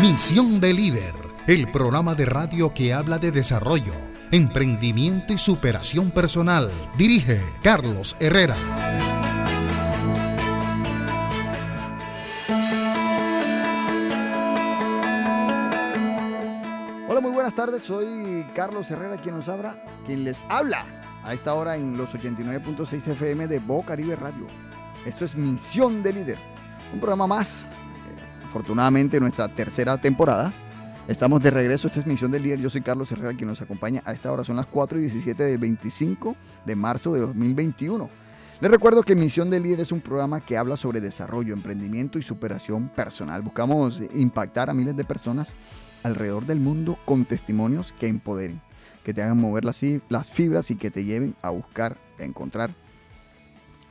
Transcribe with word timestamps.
Misión 0.00 0.60
de 0.60 0.72
Líder, 0.72 1.14
el 1.46 1.70
programa 1.70 2.14
de 2.14 2.24
radio 2.26 2.72
que 2.74 2.92
habla 2.92 3.18
de 3.18 3.30
desarrollo, 3.30 3.92
emprendimiento 4.30 5.32
y 5.32 5.38
superación 5.38 6.10
personal. 6.10 6.70
Dirige 6.96 7.40
Carlos 7.62 8.16
Herrera. 8.18 8.56
Hola, 17.08 17.20
muy 17.20 17.30
buenas 17.30 17.54
tardes. 17.54 17.82
Soy 17.84 18.46
Carlos 18.54 18.90
Herrera, 18.90 19.18
quien 19.20 19.36
nos 19.36 19.48
habla, 19.48 19.84
quien 20.06 20.24
les 20.24 20.42
habla 20.48 20.84
a 21.22 21.34
esta 21.34 21.54
hora 21.54 21.76
en 21.76 21.96
los 21.96 22.14
89.6 22.14 23.08
FM 23.08 23.46
de 23.46 23.58
Bo 23.60 23.84
Caribe 23.84 24.16
Radio. 24.16 24.46
Esto 25.06 25.24
es 25.24 25.36
Misión 25.36 26.02
de 26.02 26.12
Líder, 26.12 26.38
un 26.92 26.98
programa 26.98 27.26
más. 27.26 27.66
Afortunadamente, 28.52 29.18
nuestra 29.18 29.48
tercera 29.48 29.98
temporada. 29.98 30.52
Estamos 31.08 31.40
de 31.40 31.50
regreso. 31.50 31.88
Esta 31.88 32.00
es 32.00 32.06
Misión 32.06 32.30
de 32.30 32.38
Líder. 32.38 32.60
Yo 32.60 32.68
soy 32.68 32.82
Carlos 32.82 33.10
Herrera, 33.10 33.34
quien 33.34 33.48
nos 33.48 33.62
acompaña 33.62 34.02
a 34.04 34.12
esta 34.12 34.30
hora. 34.30 34.44
Son 34.44 34.56
las 34.56 34.66
4 34.66 34.98
y 34.98 35.00
17 35.04 35.42
del 35.42 35.56
25 35.56 36.36
de 36.66 36.76
marzo 36.76 37.14
de 37.14 37.20
2021. 37.20 38.10
Les 38.60 38.70
recuerdo 38.70 39.04
que 39.04 39.16
Misión 39.16 39.48
de 39.48 39.58
Líder 39.58 39.80
es 39.80 39.90
un 39.90 40.02
programa 40.02 40.42
que 40.42 40.58
habla 40.58 40.76
sobre 40.76 41.00
desarrollo, 41.00 41.54
emprendimiento 41.54 42.18
y 42.18 42.22
superación 42.22 42.90
personal. 42.90 43.40
Buscamos 43.40 44.02
impactar 44.14 44.68
a 44.68 44.74
miles 44.74 44.98
de 44.98 45.04
personas 45.04 45.54
alrededor 46.02 46.44
del 46.44 46.60
mundo 46.60 46.98
con 47.06 47.24
testimonios 47.24 47.94
que 47.98 48.08
empoderen, 48.08 48.60
que 49.02 49.14
te 49.14 49.22
hagan 49.22 49.40
mover 49.40 49.64
las, 49.64 49.80
las 50.10 50.30
fibras 50.30 50.70
y 50.70 50.76
que 50.76 50.90
te 50.90 51.06
lleven 51.06 51.34
a 51.40 51.48
buscar, 51.48 51.96
a 52.18 52.24
encontrar 52.24 52.74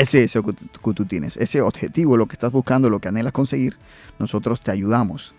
ese 0.01 0.19
deseo 0.19 0.43
que 0.43 0.53
tú, 0.53 1.05
tienes, 1.05 1.37
ese 1.37 1.61
objetivo, 1.61 2.17
lo 2.17 2.25
que 2.25 2.33
estás 2.33 2.51
buscando, 2.51 2.89
lo 2.89 2.99
que 2.99 3.07
anhelas 3.07 3.31
conseguir. 3.31 3.77
Nosotros 4.17 4.59
te 4.61 4.71
ayudamos 4.71 5.33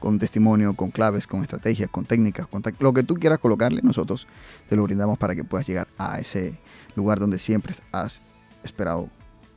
con 0.00 0.18
testimonio, 0.18 0.74
con 0.74 0.90
claves, 0.90 1.26
con 1.26 1.42
estrategias, 1.42 1.88
con 1.90 2.04
técnicas, 2.04 2.46
con 2.46 2.62
lo 2.78 2.92
que 2.92 3.02
tú 3.02 3.14
quieras 3.14 3.38
colocarle, 3.38 3.82
nosotros 3.82 4.26
te 4.68 4.74
lo 4.74 4.82
brindamos 4.82 5.18
para 5.18 5.34
que 5.34 5.44
puedas 5.44 5.66
llegar 5.66 5.88
a 5.98 6.18
ese 6.18 6.58
lugar 6.96 7.20
donde 7.20 7.38
siempre 7.38 7.74
has 7.92 8.22
esperado 8.64 9.08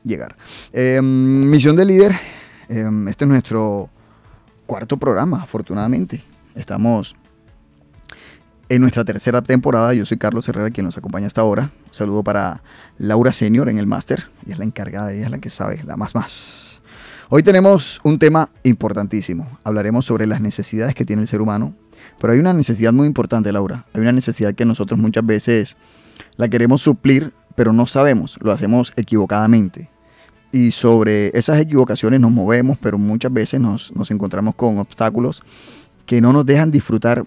llegar. 0.04 0.36
Eh, 0.72 1.02
misión 1.02 1.76
de 1.76 1.86
líder, 1.86 2.12
eh, 2.70 2.90
este 3.08 3.24
es 3.24 3.30
nuestro 3.30 3.90
cuarto 4.66 4.98
programa, 4.98 5.42
afortunadamente. 5.42 6.24
Estamos 6.56 7.16
en 8.70 8.82
nuestra 8.82 9.04
tercera 9.04 9.42
temporada. 9.42 9.94
Yo 9.94 10.06
soy 10.06 10.18
Carlos 10.18 10.48
Herrera, 10.48 10.72
quien 10.72 10.86
nos 10.86 10.98
acompaña 10.98 11.28
hasta 11.28 11.42
ahora. 11.42 11.72
Un 11.88 11.94
saludo 11.94 12.24
para 12.24 12.64
Laura 12.98 13.34
Senior 13.34 13.70
en 13.70 13.78
el 13.78 13.88
máster. 13.88 14.28
Ella 14.46 14.54
es 14.54 14.60
la 14.60 14.66
encargada, 14.66 15.14
ella 15.14 15.26
es 15.26 15.32
la 15.32 15.40
que 15.40 15.50
sabe, 15.50 15.84
la 15.84 15.98
más 15.98 16.16
más. 16.16 16.82
Hoy 17.30 17.44
tenemos 17.44 18.00
un 18.04 18.20
tema 18.20 18.50
importantísimo. 18.64 19.48
Hablaremos 19.64 20.06
sobre 20.06 20.28
las 20.28 20.42
necesidades 20.42 20.96
que 20.96 21.06
tiene 21.06 21.24
el 21.24 21.28
ser 21.28 21.42
humano. 21.42 21.74
Pero 22.20 22.34
hay 22.34 22.40
una 22.40 22.54
necesidad 22.54 22.94
muy 22.94 23.08
importante, 23.08 23.52
Laura. 23.52 23.86
Hay 23.94 24.02
una 24.02 24.12
necesidad 24.12 24.54
que 24.54 24.66
nosotros 24.66 25.00
muchas 25.00 25.26
veces 25.26 25.78
la 26.38 26.48
queremos 26.48 26.82
suplir, 26.82 27.34
pero 27.56 27.74
no 27.74 27.86
sabemos. 27.86 28.38
Lo 28.42 28.52
hacemos 28.52 28.94
equivocadamente. 28.96 29.90
Y 30.52 30.72
sobre 30.72 31.36
esas 31.38 31.60
equivocaciones 31.60 32.20
nos 32.20 32.32
movemos, 32.32 32.78
pero 32.80 33.00
muchas 33.00 33.34
veces 33.34 33.60
nos, 33.60 33.96
nos 33.96 34.12
encontramos 34.12 34.54
con 34.54 34.78
obstáculos 34.78 35.42
que 36.06 36.22
no 36.22 36.34
nos 36.34 36.46
dejan 36.46 36.70
disfrutar 36.70 37.26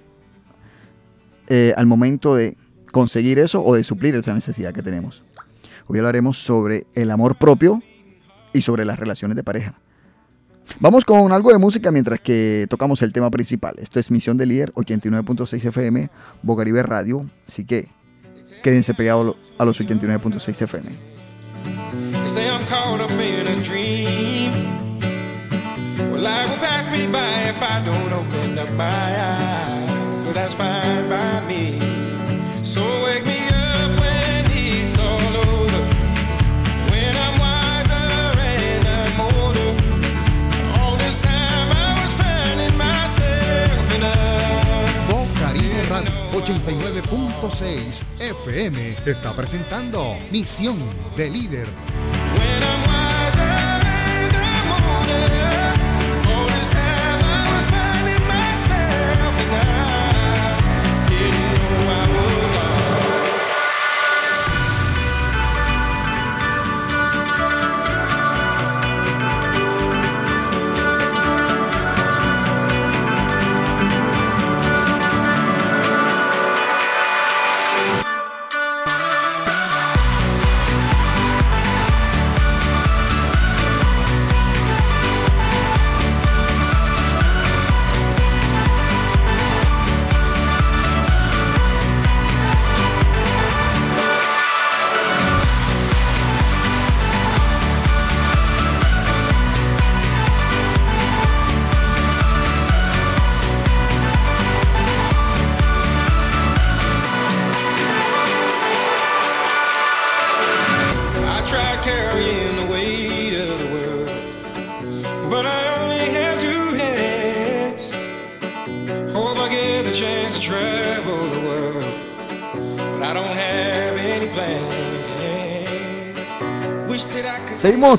eh, 1.48 1.72
al 1.76 1.86
momento 1.86 2.34
de 2.34 2.56
conseguir 2.92 3.38
eso 3.38 3.62
o 3.64 3.74
de 3.74 3.84
suplir 3.84 4.14
esa 4.14 4.34
necesidad 4.34 4.72
que 4.72 4.82
tenemos. 4.82 5.22
Hoy 5.86 5.98
hablaremos 5.98 6.38
sobre 6.38 6.86
el 6.94 7.10
amor 7.10 7.36
propio 7.36 7.82
y 8.52 8.62
sobre 8.62 8.84
las 8.84 8.98
relaciones 8.98 9.36
de 9.36 9.44
pareja. 9.44 9.78
Vamos 10.80 11.04
con 11.04 11.32
algo 11.32 11.52
de 11.52 11.58
música 11.58 11.90
mientras 11.92 12.20
que 12.20 12.66
tocamos 12.68 13.00
el 13.02 13.12
tema 13.12 13.30
principal. 13.30 13.76
Esto 13.78 14.00
es 14.00 14.10
Misión 14.10 14.36
de 14.36 14.46
Líder 14.46 14.72
89.6 14.74 15.64
FM, 15.64 16.10
Bocaribe 16.42 16.82
Radio. 16.82 17.30
Así 17.46 17.64
que 17.64 17.88
quédense 18.62 18.94
pegados 18.94 19.36
a 19.58 19.64
los 19.64 19.80
89.6 19.80 20.62
FM. 20.62 20.90
So 30.26 30.32
that's 30.32 30.54
fine 30.54 31.08
by 31.08 31.40
me. 31.46 31.78
So 32.60 32.82
wake 33.04 33.24
me 33.24 33.38
up 33.46 33.90
when 34.00 34.44
it's 34.50 34.98
all 34.98 35.36
over. 35.36 35.82
When 36.90 37.14
I'm 37.24 37.38
wiser 37.38 38.34
and 38.34 38.84
I'm 38.88 39.20
older. 39.20 39.70
All 40.80 40.96
this 40.96 41.22
time 41.22 41.68
I 41.70 41.94
was 42.02 42.12
finding 42.18 42.76
myself 42.76 43.94
in 43.94 44.02
a. 44.02 44.14
Bo 45.08 45.28
Caribe 45.38 45.94
Radio 45.94 46.12
89.6 46.32 48.04
FM 48.18 48.96
está 49.06 49.32
presentando 49.32 50.16
Misión 50.32 50.80
de 51.16 51.30
Líder. 51.30 51.68
When 52.34 52.62
I'm 52.64 52.95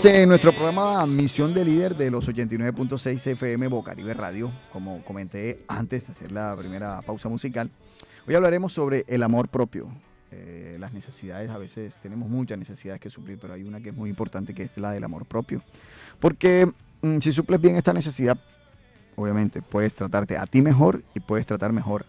en 0.08 0.30
nuestro 0.30 0.54
programa 0.54 1.06
Misión 1.06 1.54
de 1.54 1.66
Líder 1.66 1.96
de 1.96 2.10
los 2.10 2.30
89.6 2.30 3.28
FM 3.28 3.68
Bocaribe 3.68 4.14
Radio. 4.14 4.50
Como 4.72 5.04
comenté 5.04 5.66
antes 5.68 6.08
de 6.08 6.14
hacer 6.14 6.32
la 6.32 6.56
primera 6.56 7.02
pausa 7.02 7.28
musical, 7.28 7.70
hoy 8.26 8.34
hablaremos 8.34 8.72
sobre 8.72 9.04
el 9.10 9.22
amor 9.22 9.50
propio. 9.50 9.90
Eh, 10.32 10.78
las 10.80 10.94
necesidades, 10.94 11.50
a 11.50 11.58
veces 11.58 11.98
tenemos 12.02 12.30
muchas 12.30 12.58
necesidades 12.58 13.02
que 13.02 13.10
suplir, 13.10 13.38
pero 13.38 13.54
hay 13.54 13.64
una 13.64 13.82
que 13.82 13.90
es 13.90 13.96
muy 13.96 14.10
importante 14.10 14.54
que 14.54 14.64
es 14.64 14.78
la 14.78 14.92
del 14.92 15.04
amor 15.04 15.26
propio. 15.26 15.62
Porque 16.22 16.72
mm, 17.02 17.18
si 17.20 17.34
suples 17.34 17.60
bien 17.60 17.76
esta 17.76 17.92
necesidad, 17.92 18.38
obviamente 19.18 19.62
puedes 19.62 19.94
tratarte 19.94 20.38
a 20.38 20.46
ti 20.46 20.62
mejor 20.62 21.04
y 21.16 21.20
puedes 21.20 21.46
tratar 21.46 21.74
mejor 21.74 22.06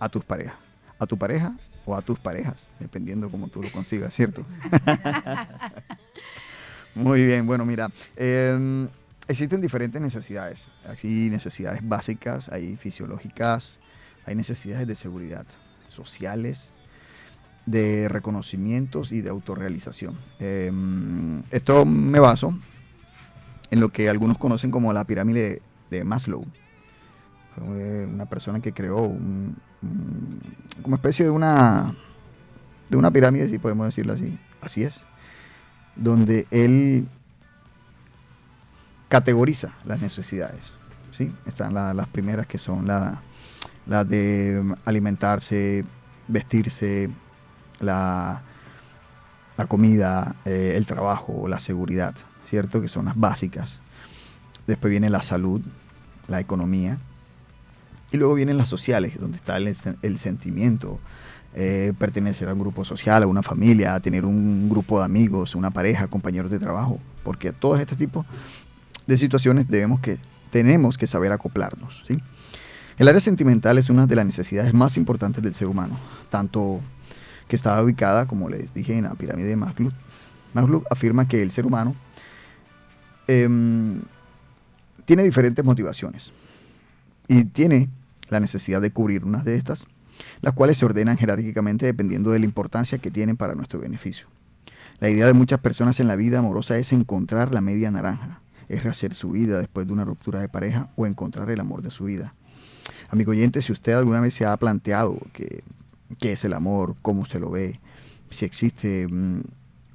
a 0.00 0.08
tus 0.08 0.24
parejas. 0.24 0.56
A 0.98 1.06
tu 1.06 1.16
pareja 1.16 1.56
o 1.86 1.94
a 1.94 2.02
tus 2.02 2.18
parejas, 2.18 2.68
dependiendo 2.80 3.30
cómo 3.30 3.46
tú 3.46 3.62
lo 3.62 3.70
consigas, 3.70 4.12
¿cierto? 4.12 4.44
Muy 6.94 7.24
bien, 7.24 7.46
bueno, 7.46 7.64
mira, 7.64 7.90
eh, 8.16 8.88
existen 9.28 9.60
diferentes 9.60 10.00
necesidades. 10.00 10.70
Aquí 10.88 11.30
necesidades 11.30 11.86
básicas, 11.86 12.48
hay 12.48 12.76
fisiológicas, 12.76 13.78
hay 14.26 14.34
necesidades 14.34 14.86
de 14.86 14.96
seguridad, 14.96 15.46
sociales, 15.88 16.70
de 17.66 18.08
reconocimientos 18.08 19.12
y 19.12 19.20
de 19.20 19.30
autorrealización. 19.30 20.16
Eh, 20.40 20.72
esto 21.50 21.84
me 21.84 22.18
baso 22.18 22.58
en 23.70 23.80
lo 23.80 23.90
que 23.90 24.08
algunos 24.08 24.38
conocen 24.38 24.70
como 24.70 24.92
la 24.92 25.04
pirámide 25.04 25.62
de, 25.90 25.98
de 25.98 26.04
Maslow. 26.04 26.44
Fue 27.54 28.06
una 28.06 28.26
persona 28.26 28.60
que 28.60 28.72
creó 28.72 28.98
un, 29.02 29.56
un- 29.82 30.40
como 30.82 30.96
especie 30.96 31.24
de 31.24 31.30
una 31.30 31.94
de 32.88 32.96
una 32.96 33.10
pirámide, 33.10 33.48
si 33.48 33.58
podemos 33.58 33.86
decirlo 33.86 34.14
así. 34.14 34.38
Así 34.62 34.82
es. 34.82 35.02
Donde 35.98 36.46
él 36.50 37.06
categoriza 39.08 39.74
las 39.84 40.00
necesidades. 40.00 40.72
¿sí? 41.12 41.32
Están 41.44 41.74
las 41.74 42.08
primeras 42.08 42.46
que 42.46 42.58
son 42.58 42.86
las 42.86 43.18
la 43.88 44.04
de 44.04 44.62
alimentarse, 44.84 45.84
vestirse, 46.28 47.10
la, 47.80 48.42
la 49.56 49.66
comida, 49.66 50.36
eh, 50.44 50.74
el 50.76 50.86
trabajo, 50.86 51.48
la 51.48 51.58
seguridad, 51.58 52.14
¿cierto? 52.48 52.82
Que 52.82 52.88
son 52.88 53.06
las 53.06 53.18
básicas. 53.18 53.80
Después 54.66 54.90
viene 54.90 55.08
la 55.08 55.22
salud, 55.22 55.62
la 56.28 56.38
economía. 56.38 56.98
Y 58.10 58.18
luego 58.18 58.34
vienen 58.34 58.58
las 58.58 58.68
sociales, 58.68 59.18
donde 59.18 59.38
está 59.38 59.56
el, 59.56 59.74
el 60.02 60.18
sentimiento, 60.18 61.00
eh, 61.54 61.92
pertenecer 61.98 62.48
a 62.48 62.52
un 62.52 62.60
grupo 62.60 62.84
social, 62.84 63.22
a 63.22 63.26
una 63.26 63.42
familia, 63.42 63.98
tener 64.00 64.24
un 64.24 64.68
grupo 64.68 64.98
de 64.98 65.06
amigos, 65.06 65.54
una 65.54 65.70
pareja, 65.70 66.06
compañeros 66.06 66.50
de 66.50 66.58
trabajo, 66.58 67.00
porque 67.24 67.48
a 67.48 67.52
todos 67.52 67.80
este 67.80 67.96
tipo 67.96 68.24
de 69.06 69.16
situaciones 69.16 69.66
debemos 69.68 70.00
que, 70.00 70.18
tenemos 70.50 70.98
que 70.98 71.06
saber 71.06 71.32
acoplarnos. 71.32 72.04
El 72.98 73.08
área 73.08 73.20
sentimental 73.20 73.78
es 73.78 73.90
una 73.90 74.06
de 74.06 74.16
las 74.16 74.26
necesidades 74.26 74.74
más 74.74 74.96
importantes 74.96 75.42
del 75.42 75.54
ser 75.54 75.68
humano, 75.68 75.98
tanto 76.30 76.80
que 77.48 77.56
está 77.56 77.82
ubicada, 77.82 78.26
como 78.26 78.48
les 78.48 78.74
dije, 78.74 78.96
en 78.96 79.04
la 79.04 79.14
pirámide 79.14 79.48
de 79.48 79.56
Maslow. 79.56 79.90
Maslow 80.52 80.84
afirma 80.90 81.26
que 81.26 81.42
el 81.42 81.50
ser 81.50 81.64
humano 81.64 81.94
em, 83.26 84.02
tiene 85.06 85.22
diferentes 85.22 85.64
motivaciones 85.64 86.32
y 87.26 87.44
tiene 87.44 87.88
la 88.28 88.40
necesidad 88.40 88.80
de 88.80 88.90
cubrir 88.90 89.24
unas 89.24 89.44
de 89.44 89.56
estas 89.56 89.86
las 90.40 90.54
cuales 90.54 90.78
se 90.78 90.84
ordenan 90.84 91.16
jerárquicamente 91.16 91.86
dependiendo 91.86 92.30
de 92.30 92.38
la 92.38 92.44
importancia 92.44 92.98
que 92.98 93.10
tienen 93.10 93.36
para 93.36 93.54
nuestro 93.54 93.80
beneficio. 93.80 94.26
La 95.00 95.08
idea 95.08 95.26
de 95.26 95.32
muchas 95.32 95.60
personas 95.60 96.00
en 96.00 96.08
la 96.08 96.16
vida 96.16 96.40
amorosa 96.40 96.76
es 96.76 96.92
encontrar 96.92 97.54
la 97.54 97.60
media 97.60 97.90
naranja, 97.90 98.40
es 98.68 98.82
rehacer 98.82 99.14
su 99.14 99.30
vida 99.30 99.58
después 99.58 99.86
de 99.86 99.92
una 99.92 100.04
ruptura 100.04 100.40
de 100.40 100.48
pareja 100.48 100.90
o 100.96 101.06
encontrar 101.06 101.50
el 101.50 101.60
amor 101.60 101.82
de 101.82 101.90
su 101.90 102.04
vida. 102.04 102.34
Amigo 103.10 103.30
oyente, 103.30 103.62
si 103.62 103.72
usted 103.72 103.92
alguna 103.92 104.20
vez 104.20 104.34
se 104.34 104.44
ha 104.44 104.56
planteado 104.56 105.18
qué 105.32 106.32
es 106.32 106.44
el 106.44 106.52
amor, 106.52 106.96
cómo 107.00 107.22
usted 107.22 107.40
lo 107.40 107.50
ve, 107.50 107.80
si 108.30 108.44
existe 108.44 109.06
mm, 109.08 109.40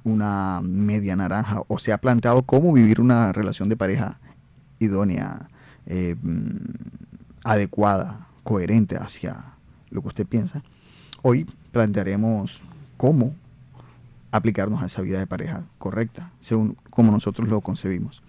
una 0.04 0.60
media 0.62 1.16
naranja 1.16 1.62
o 1.68 1.78
se 1.78 1.92
ha 1.92 1.98
planteado 1.98 2.42
cómo 2.42 2.72
vivir 2.72 3.00
una 3.00 3.32
relación 3.32 3.68
de 3.68 3.76
pareja 3.76 4.18
idónea, 4.78 5.48
eh, 5.86 6.16
mm, 6.20 6.56
adecuada, 7.44 8.26
coherente 8.42 8.96
hacia 8.96 9.53
lo 9.90 10.02
que 10.02 10.08
usted 10.08 10.26
piensa, 10.26 10.62
hoy 11.22 11.46
plantearemos 11.72 12.62
cómo 12.96 13.34
aplicarnos 14.30 14.82
a 14.82 14.86
esa 14.86 15.02
vida 15.02 15.18
de 15.18 15.26
pareja 15.26 15.64
correcta, 15.78 16.30
según 16.40 16.76
como 16.90 17.12
nosotros 17.12 17.48
lo 17.48 17.60
concebimos. 17.60 18.22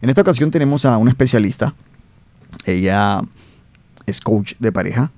En 0.00 0.08
esta 0.08 0.20
ocasión 0.20 0.50
tenemos 0.50 0.84
a 0.84 0.96
una 0.98 1.10
especialista. 1.10 1.74
Ella 2.66 3.22
es 4.06 4.20
coach 4.20 4.54
de 4.58 4.72
pareja, 4.72 5.10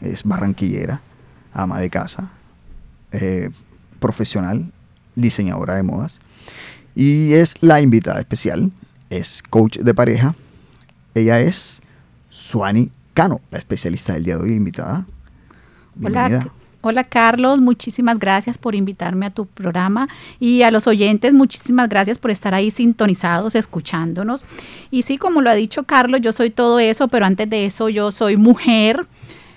es 0.00 0.24
barranquillera, 0.24 1.00
ama 1.52 1.80
de 1.80 1.88
casa, 1.88 2.30
eh, 3.12 3.50
profesional, 4.00 4.70
diseñadora 5.14 5.76
de 5.76 5.82
modas. 5.82 6.20
Y 6.94 7.32
es 7.32 7.54
la 7.60 7.80
invitada 7.80 8.20
especial, 8.20 8.70
es 9.08 9.42
coach 9.48 9.78
de 9.78 9.94
pareja. 9.94 10.34
Ella 11.14 11.40
es 11.40 11.80
Suani 12.28 12.90
Cano, 13.14 13.40
la 13.50 13.58
especialista 13.58 14.12
del 14.12 14.24
día 14.24 14.36
de 14.36 14.42
hoy 14.42 14.54
invitada. 14.54 15.06
Hola, 16.02 16.50
hola 16.80 17.04
Carlos, 17.04 17.60
muchísimas 17.60 18.18
gracias 18.18 18.58
por 18.58 18.74
invitarme 18.74 19.26
a 19.26 19.30
tu 19.30 19.46
programa 19.46 20.08
y 20.40 20.62
a 20.62 20.70
los 20.70 20.86
oyentes, 20.86 21.32
muchísimas 21.32 21.88
gracias 21.88 22.18
por 22.18 22.32
estar 22.32 22.52
ahí 22.52 22.70
sintonizados, 22.70 23.54
escuchándonos. 23.54 24.44
Y 24.90 25.02
sí, 25.02 25.16
como 25.16 25.40
lo 25.40 25.50
ha 25.50 25.54
dicho 25.54 25.84
Carlos, 25.84 26.20
yo 26.20 26.32
soy 26.32 26.50
todo 26.50 26.80
eso, 26.80 27.08
pero 27.08 27.24
antes 27.24 27.48
de 27.48 27.66
eso 27.66 27.88
yo 27.88 28.10
soy 28.10 28.36
mujer, 28.36 29.06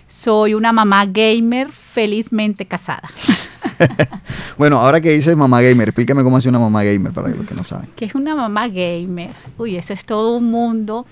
soy 0.07 0.53
una 0.53 0.71
mamá 0.71 1.05
gamer 1.07 1.71
felizmente 1.71 2.65
casada. 2.65 3.09
bueno, 4.57 4.79
ahora 4.79 5.01
que 5.01 5.11
dices 5.11 5.35
mamá 5.35 5.61
gamer, 5.61 5.89
explícame 5.89 6.23
cómo 6.23 6.37
es 6.37 6.45
una 6.45 6.59
mamá 6.59 6.83
gamer 6.83 7.11
para 7.11 7.29
los 7.29 7.47
que 7.47 7.55
no 7.55 7.63
saben. 7.63 7.89
¿Qué 7.95 8.05
es 8.05 8.15
una 8.15 8.35
mamá 8.35 8.67
gamer? 8.67 9.29
Uy, 9.57 9.75
eso 9.75 9.93
es 9.93 10.05
todo 10.05 10.37
un 10.37 10.45
mundo, 10.45 11.05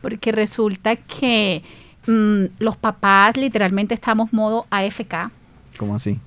porque 0.00 0.32
resulta 0.32 0.96
que 0.96 1.62
Mm, 2.06 2.44
los 2.58 2.76
papás 2.76 3.36
literalmente 3.36 3.94
estamos 3.94 4.32
modo 4.32 4.66
AFK. 4.70 5.30
¿Cómo 5.78 5.94
así? 5.94 6.18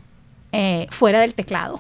Eh, 0.52 0.88
fuera 0.90 1.20
del 1.20 1.36
teclado. 1.36 1.78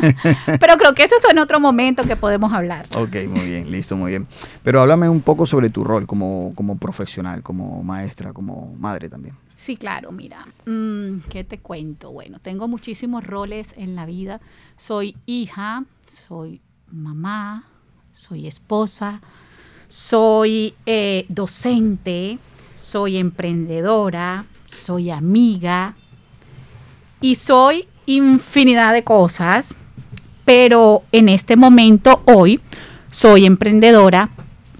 Pero 0.60 0.76
creo 0.78 0.94
que 0.94 1.04
eso 1.04 1.14
es 1.16 1.30
en 1.30 1.38
otro 1.38 1.60
momento 1.60 2.02
que 2.02 2.16
podemos 2.16 2.52
hablar. 2.52 2.86
Ok, 2.96 3.16
muy 3.28 3.46
bien, 3.46 3.70
listo, 3.70 3.96
muy 3.96 4.10
bien. 4.10 4.26
Pero 4.64 4.80
háblame 4.80 5.08
un 5.08 5.20
poco 5.20 5.46
sobre 5.46 5.70
tu 5.70 5.84
rol 5.84 6.06
como, 6.06 6.52
como 6.56 6.76
profesional, 6.76 7.42
como 7.42 7.84
maestra, 7.84 8.32
como 8.32 8.74
madre 8.78 9.08
también. 9.08 9.36
Sí, 9.56 9.76
claro, 9.76 10.10
mira, 10.10 10.46
mm, 10.66 11.20
¿qué 11.28 11.44
te 11.44 11.58
cuento? 11.58 12.10
Bueno, 12.10 12.40
tengo 12.40 12.66
muchísimos 12.66 13.24
roles 13.24 13.74
en 13.76 13.94
la 13.94 14.06
vida. 14.06 14.40
Soy 14.76 15.16
hija, 15.26 15.84
soy 16.08 16.60
mamá, 16.90 17.64
soy 18.12 18.48
esposa, 18.48 19.20
soy 19.86 20.74
eh, 20.86 21.26
docente, 21.28 22.38
soy 22.80 23.18
emprendedora, 23.18 24.46
soy 24.64 25.10
amiga 25.10 25.96
y 27.20 27.34
soy 27.34 27.86
infinidad 28.06 28.94
de 28.94 29.04
cosas, 29.04 29.74
pero 30.46 31.02
en 31.12 31.28
este 31.28 31.56
momento, 31.56 32.22
hoy, 32.24 32.60
soy 33.10 33.44
emprendedora, 33.44 34.30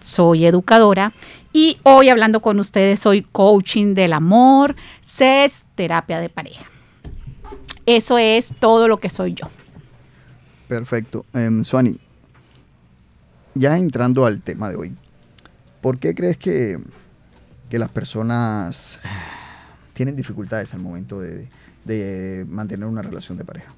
soy 0.00 0.46
educadora 0.46 1.12
y 1.52 1.76
hoy 1.82 2.08
hablando 2.08 2.40
con 2.40 2.58
ustedes 2.58 3.00
soy 3.00 3.20
coaching 3.20 3.94
del 3.94 4.14
amor, 4.14 4.76
CES, 5.04 5.66
terapia 5.74 6.20
de 6.20 6.30
pareja. 6.30 6.64
Eso 7.84 8.16
es 8.16 8.54
todo 8.58 8.88
lo 8.88 8.96
que 8.96 9.10
soy 9.10 9.34
yo. 9.34 9.48
Perfecto. 10.68 11.26
Um, 11.34 11.64
Suani, 11.64 11.98
ya 13.54 13.76
entrando 13.76 14.24
al 14.24 14.40
tema 14.40 14.70
de 14.70 14.76
hoy, 14.76 14.92
¿por 15.82 15.98
qué 15.98 16.14
crees 16.14 16.38
que 16.38 16.78
que 17.70 17.78
las 17.78 17.90
personas 17.90 18.98
tienen 19.94 20.16
dificultades 20.16 20.74
al 20.74 20.80
momento 20.80 21.20
de, 21.20 21.48
mantener 22.48 22.86
una 22.86 23.00
relación 23.00 23.38
de 23.38 23.44
pareja? 23.44 23.72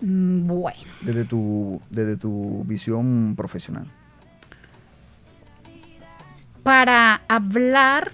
Mm, 0.00 0.46
bueno. 0.46 0.78
Desde 1.00 1.24
tu, 1.24 1.80
desde 1.90 2.16
tu 2.16 2.64
visión 2.64 3.34
profesional. 3.36 3.86
Para 6.62 7.22
hablar 7.28 8.12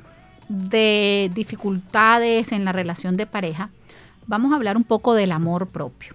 de 0.49 1.31
dificultades 1.35 2.53
en 2.53 2.65
la 2.65 2.73
relación 2.73 3.17
de 3.19 3.27
pareja, 3.27 3.71
vamos 4.27 4.53
a 4.53 4.57
hablar 4.57 4.77
un 4.77 4.85
poco 4.85 5.15
del 5.15 5.33
amor 5.33 5.69
propio. 5.69 6.15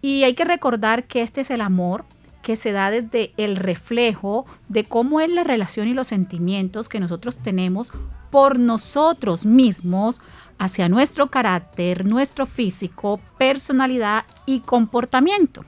Y 0.00 0.22
hay 0.22 0.34
que 0.34 0.44
recordar 0.44 1.04
que 1.04 1.22
este 1.22 1.42
es 1.42 1.50
el 1.50 1.60
amor 1.60 2.04
que 2.44 2.54
se 2.56 2.72
da 2.72 2.90
desde 2.90 3.32
el 3.38 3.56
reflejo 3.56 4.46
de 4.68 4.84
cómo 4.84 5.18
es 5.20 5.30
la 5.30 5.42
relación 5.42 5.88
y 5.88 5.94
los 5.94 6.08
sentimientos 6.08 6.88
que 6.88 7.00
nosotros 7.00 7.38
tenemos 7.38 7.90
por 8.30 8.58
nosotros 8.58 9.46
mismos 9.46 10.20
hacia 10.58 10.88
nuestro 10.88 11.30
carácter, 11.30 12.04
nuestro 12.04 12.46
físico, 12.46 13.18
personalidad 13.38 14.24
y 14.46 14.60
comportamiento. 14.60 15.64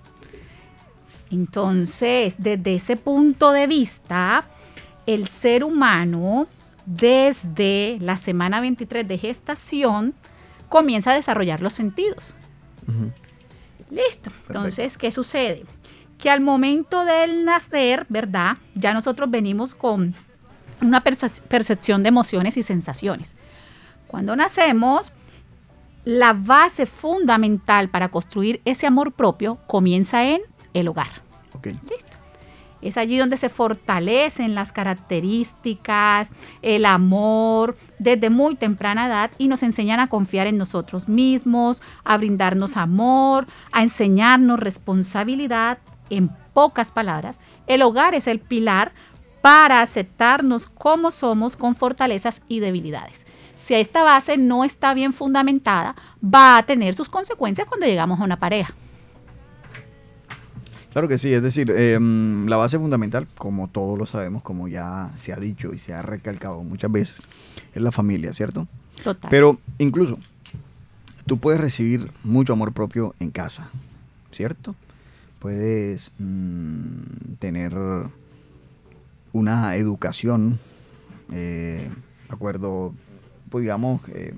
Entonces, 1.31 2.35
desde 2.39 2.75
ese 2.75 2.97
punto 2.97 3.53
de 3.53 3.67
vista, 3.67 4.45
el 5.07 5.29
ser 5.29 5.65
humano, 5.65 6.47
desde 6.85 7.97
la 8.01 8.19
semana 8.19 8.61
23 8.61 9.09
de 9.09 9.19
gestación, 9.19 10.15
comienza 10.69 11.13
a 11.13 11.15
desarrollar 11.15 11.63
los 11.63 11.73
sentidos. 11.73 12.37
Listo. 13.91 14.31
Entonces, 14.47 14.99
¿qué 14.99 15.11
sucede? 15.11 15.65
Que 16.19 16.31
al 16.31 16.41
momento 16.41 17.05
del 17.05 17.45
nacer, 17.45 18.07
¿verdad? 18.09 18.57
Ya 18.75 18.95
nosotros 18.95 19.31
venimos 19.31 19.75
con 19.75 20.15
una 20.81 21.03
percepción 21.03 22.03
de 22.03 22.09
emociones 22.09 22.57
y 22.57 22.63
sensaciones. 22.63 23.35
Cuando 24.07 24.37
nacemos, 24.37 25.13
la 26.05 26.33
base 26.33 26.87
fundamental 26.87 27.89
para 27.89 28.09
construir 28.09 28.61
ese 28.65 28.87
amor 28.87 29.13
propio 29.13 29.57
comienza 29.67 30.25
en 30.25 30.41
el 30.75 30.89
hogar. 30.89 31.09
Listo. 31.65 32.17
Es 32.83 32.97
allí 32.97 33.19
donde 33.19 33.39
se 33.39 33.49
fortalecen 33.49 34.55
las 34.55 34.71
características, 34.71 36.31
el 36.63 36.85
amor, 36.85 37.77
desde 37.99 38.31
muy 38.31 38.55
temprana 38.55 39.07
edad 39.07 39.31
y 39.39 39.49
nos 39.49 39.63
enseñan 39.63 39.99
a 39.99 40.07
confiar 40.07 40.47
en 40.47 40.59
nosotros 40.59 41.09
mismos, 41.09 41.83
a 42.05 42.17
brindarnos 42.19 42.77
amor, 42.77 43.47
a 43.73 43.83
enseñarnos 43.83 44.61
responsabilidad, 44.61 45.79
en 46.11 46.31
pocas 46.53 46.91
palabras, 46.91 47.37
el 47.67 47.83
hogar 47.83 48.15
es 48.15 48.27
el 48.27 48.41
pilar 48.41 48.93
para 49.43 49.81
aceptarnos 49.81 50.67
como 50.67 51.11
somos 51.11 51.57
con 51.57 51.77
fortalezas 51.77 52.43
y 52.49 52.61
debilidades. 52.61 53.25
Si 53.57 53.75
esta 53.75 54.03
base 54.03 54.37
no 54.37 54.65
está 54.65 54.95
bien 54.95 55.13
fundamentada, 55.13 55.97
va 56.23 56.59
a 56.59 56.63
tener 56.65 56.95
sus 56.95 57.09
consecuencias 57.09 57.67
cuando 57.67 57.87
llegamos 57.87 58.21
a 58.21 58.25
una 58.25 58.39
pareja. 58.39 58.75
Claro 60.93 61.09
que 61.09 61.19
sí, 61.19 61.33
es 61.33 61.43
decir, 61.43 61.71
em, 61.71 62.47
la 62.47 62.57
base 62.57 62.79
fundamental, 62.79 63.27
como 63.37 63.69
todos 63.69 63.99
lo 63.99 64.07
sabemos, 64.07 64.43
como 64.43 64.67
ya 64.67 65.13
se 65.17 65.33
ha 65.33 65.37
dicho 65.37 65.75
y 65.75 65.79
se 65.79 65.93
ha 65.93 66.01
recalcado 66.01 66.63
muchas 66.63 66.91
veces, 66.91 67.23
es 67.75 67.83
la 67.83 67.93
familia, 67.93 68.33
¿cierto? 68.33 68.67
Total. 69.05 69.31
Pero 69.31 69.59
incluso 69.79 70.19
tú 71.27 71.39
puedes 71.39 71.61
recibir 71.61 72.11
mucho 72.25 72.53
amor 72.55 72.73
propio 72.73 73.15
en 73.21 73.31
casa, 73.31 73.69
¿cierto? 74.33 74.75
Puedes 75.39 76.13
mm, 76.19 77.35
tener 77.39 77.75
una 79.33 79.77
educación, 79.77 80.59
eh, 81.33 81.91
acuerdo, 82.29 82.95
pues 83.51 83.63
digamos, 83.63 84.01
eh, 84.09 84.35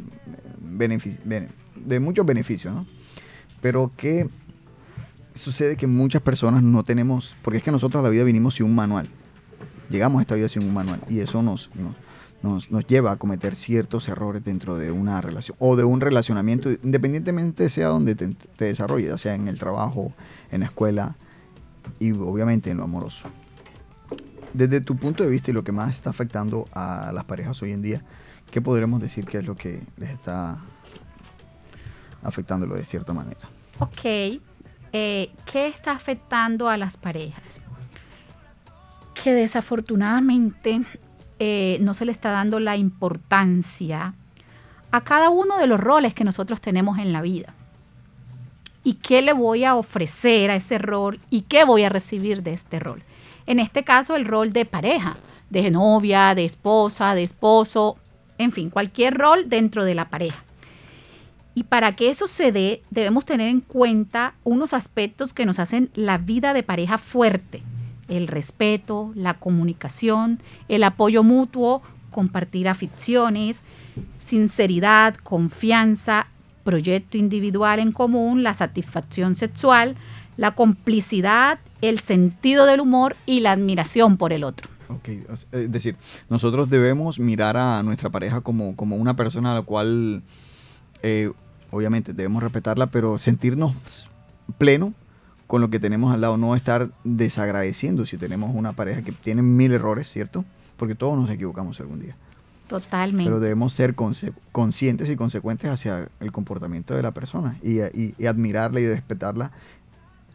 de 1.77 2.01
muchos 2.01 2.27
beneficios, 2.27 2.75
¿no? 2.75 2.87
Pero 3.61 3.93
que 3.97 4.29
sucede 5.35 5.77
que 5.77 5.87
muchas 5.87 6.23
personas 6.23 6.63
no 6.63 6.83
tenemos, 6.85 7.35
porque 7.43 7.59
es 7.59 7.65
que 7.65 7.71
nosotros 7.71 8.01
a 8.01 8.03
la 8.03 8.11
vida 8.11 8.25
vinimos 8.25 8.55
sin 8.55 8.67
un 8.67 8.75
manual. 8.75 9.09
Llegamos 9.89 10.19
a 10.19 10.23
esta 10.23 10.35
vida 10.35 10.49
sin 10.49 10.65
un 10.65 10.75
manual 10.75 11.01
y 11.09 11.21
eso 11.21 11.43
nos, 11.43 11.71
nos, 12.43 12.71
nos 12.71 12.87
lleva 12.87 13.13
a 13.13 13.17
cometer 13.17 13.57
ciertos 13.57 14.09
errores 14.09 14.45
dentro 14.45 14.77
de 14.77 14.93
una 14.93 15.21
relación 15.21 15.57
o 15.61 15.77
de 15.77 15.85
un 15.85 16.01
relacionamiento, 16.01 16.71
independientemente 16.71 17.69
sea 17.69 17.89
donde 17.89 18.15
te, 18.15 18.29
te 18.57 18.67
desarrolles, 18.67 19.21
sea 19.21 19.35
en 19.35 19.49
el 19.49 19.59
trabajo, 19.59 20.13
en 20.51 20.61
la 20.61 20.67
escuela 20.67 21.17
y 21.99 22.13
obviamente 22.13 22.71
en 22.71 22.79
lo 22.79 22.85
amoroso. 22.85 23.29
Desde 24.53 24.81
tu 24.81 24.97
punto 24.97 25.25
de 25.25 25.31
vista 25.31 25.51
y 25.51 25.55
lo 25.55 25.65
que 25.65 25.73
más 25.73 25.95
está 25.95 26.11
afectando 26.11 26.67
a 26.73 27.13
las 27.13 27.25
parejas 27.25 27.61
hoy 27.63 27.73
en 27.73 27.83
día, 27.83 28.03
¿qué 28.51 28.61
podremos 28.61 29.01
decir 29.01 29.27
que 29.27 29.39
es 29.39 29.45
lo 29.45 29.57
que 29.57 29.83
les 29.97 30.11
está 30.11 30.59
afectándolo 32.23 32.75
de 32.75 32.85
cierta 32.85 33.13
manera? 33.13 33.41
Ok, 33.79 34.05
eh, 34.93 35.31
¿qué 35.45 35.67
está 35.69 35.93
afectando 35.93 36.69
a 36.69 36.77
las 36.77 36.97
parejas? 36.97 37.61
Que 39.23 39.33
desafortunadamente 39.33 40.83
eh, 41.39 41.79
no 41.81 41.95
se 41.95 42.05
le 42.05 42.13
está 42.13 42.31
dando 42.31 42.61
la 42.61 42.77
importancia 42.77 44.15
a 44.91 45.01
cada 45.03 45.31
uno 45.31 45.59
de 45.59 45.67
los 45.67 45.79
roles 45.79 46.15
que 46.15 46.25
nosotros 46.25 46.61
tenemos 46.61 46.99
en 46.99 47.13
la 47.13 47.23
vida. 47.23 47.55
¿Y 48.85 48.95
qué 48.95 49.23
le 49.23 49.33
voy 49.33 49.65
a 49.65 49.75
ofrecer 49.75 50.51
a 50.51 50.57
ese 50.57 50.79
rol? 50.79 51.21
¿Y 51.31 51.43
qué 51.43 51.65
voy 51.65 51.85
a 51.85 51.89
recibir 51.89 52.43
de 52.43 52.55
este 52.55 52.79
rol? 52.79 53.03
En 53.47 53.61
este 53.61 53.85
caso, 53.85 54.17
el 54.17 54.25
rol 54.25 54.53
de 54.53 54.65
pareja, 54.65 55.17
de 55.51 55.71
novia, 55.71 56.35
de 56.35 56.45
esposa, 56.45 57.15
de 57.15 57.23
esposo, 57.23 57.97
en 58.39 58.53
fin, 58.53 58.71
cualquier 58.71 59.15
rol 59.15 59.49
dentro 59.49 59.85
de 59.85 59.95
la 59.95 60.09
pareja. 60.09 60.43
Y 61.55 61.65
para 61.65 61.97
que 61.97 62.09
eso 62.09 62.29
se 62.29 62.53
dé, 62.53 62.83
debemos 62.91 63.27
tener 63.27 63.49
en 63.49 63.61
cuenta 63.61 64.35
unos 64.45 64.73
aspectos 64.73 65.33
que 65.33 65.45
nos 65.45 65.59
hacen 65.59 65.91
la 65.95 66.17
vida 66.17 66.55
de 66.55 66.63
pareja 66.63 66.99
fuerte. 66.99 67.63
El 68.09 68.27
respeto, 68.27 69.13
la 69.15 69.35
comunicación, 69.35 70.41
el 70.69 70.85
apoyo 70.85 71.23
mutuo, 71.23 71.83
compartir 72.11 72.69
aficiones, 72.69 73.61
sinceridad, 74.25 75.15
confianza, 75.17 76.27
proyecto 76.65 77.17
individual 77.17 77.79
en 77.79 77.93
común, 77.93 78.43
la 78.43 78.55
satisfacción 78.55 79.35
sexual, 79.35 79.97
la 80.37 80.53
complicidad, 80.53 81.59
el 81.81 81.99
sentido 81.99 82.67
del 82.67 82.81
humor 82.81 83.17
y 83.27 83.41
la 83.41 83.53
admiración 83.53 84.17
por 84.17 84.33
el 84.33 84.45
otro. 84.45 84.69
Ok, 84.89 85.09
es 85.53 85.73
decir, 85.73 85.97
nosotros 86.31 86.71
debemos 86.71 87.19
mirar 87.19 87.57
a 87.57 87.83
nuestra 87.83 88.11
pareja 88.11 88.41
como, 88.41 88.75
como 88.75 88.97
una 88.97 89.17
persona 89.17 89.53
a 89.53 89.55
la 89.57 89.63
cual, 89.63 90.23
eh, 91.03 91.31
obviamente, 91.71 92.15
debemos 92.15 92.43
respetarla, 92.43 92.87
pero 92.87 93.19
sentirnos 93.19 93.75
pleno 94.57 94.95
con 95.49 95.61
lo 95.61 95.69
que 95.71 95.81
tenemos 95.81 96.15
al 96.15 96.21
lado, 96.21 96.37
no 96.37 96.55
estar 96.55 96.91
desagradeciendo 97.05 98.07
si 98.07 98.17
tenemos 98.19 98.55
una 98.55 98.75
pareja 98.75 99.03
que 99.03 99.11
tiene 99.13 99.43
mil 99.43 99.73
errores, 99.73 100.09
¿cierto? 100.09 100.45
Porque 100.77 100.95
todos 100.95 101.19
nos 101.19 101.29
equivocamos 101.31 101.81
algún 101.81 101.99
día. 102.01 102.15
Totalmente. 102.69 103.25
Pero 103.25 103.41
debemos 103.41 103.73
ser 103.73 103.95
conscientes 104.53 105.09
y 105.09 105.17
consecuentes 105.17 105.71
hacia 105.71 106.09
el 106.21 106.31
comportamiento 106.33 106.95
de 106.95 107.03
la 107.03 107.11
persona 107.13 107.57
y, 107.63 107.81
y- 107.81 108.15
y 108.19 108.27
admirarla 108.27 108.79
y 108.81 108.87
respetarla 108.89 109.51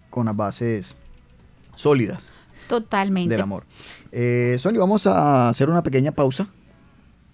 con 0.10 0.26
las 0.26 0.36
bases 0.36 0.96
sólidas 1.76 2.24
Totalmente. 2.68 3.32
del 3.32 3.42
amor. 3.42 3.66
Eh, 4.12 4.58
Sony, 4.60 4.78
vamos 4.80 5.06
a 5.08 5.48
hacer 5.50 5.70
una 5.70 5.84
pequeña 5.84 6.12
pausa, 6.12 6.48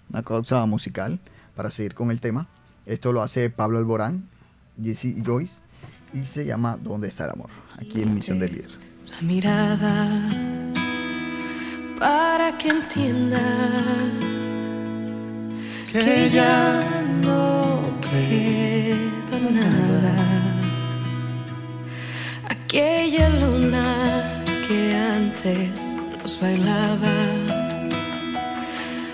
una 0.09 0.21
pausa 0.21 0.65
musical 0.65 1.17
para 1.55 1.71
seguir 1.71 1.93
con 1.93 2.11
el 2.11 2.19
tema. 2.19 2.47
Esto 2.85 3.13
lo 3.13 3.21
hace 3.21 3.49
Pablo 3.49 3.77
Alborán, 3.77 4.27
Jesse 4.83 5.05
y 5.17 5.23
Joyce 5.25 5.61
y 6.13 6.25
se 6.25 6.45
llama 6.45 6.77
¿Dónde 6.81 7.07
está 7.07 7.23
el 7.25 7.31
amor? 7.31 7.49
Aquí 7.81 8.01
en 8.01 8.13
Misión 8.13 8.39
del 8.39 8.51
Líder. 8.53 8.71
la 9.11 9.21
mirada 9.21 9.95
para 11.99 12.57
que 12.57 12.69
entienda 12.69 13.41
que 15.91 16.29
ya 16.29 16.83
no 17.23 17.81
queda 18.07 19.39
nada. 19.61 20.15
Aquella 22.49 23.29
luna 23.41 24.43
que 24.67 24.95
antes 24.95 25.95
nos 26.21 26.39
bailaba 26.41 27.15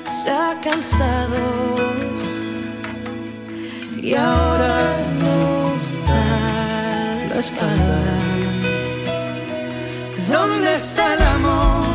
se 0.03 0.29
ha 0.31 0.59
cansado 0.63 1.43
y 4.01 4.13
ahora 4.13 4.75
nos 5.23 6.05
da 6.05 7.27
la 7.29 7.39
espalda. 7.39 8.04
¿Dónde 10.75 10.87
está 10.87 11.13
el 11.13 11.23
amor 11.23 11.85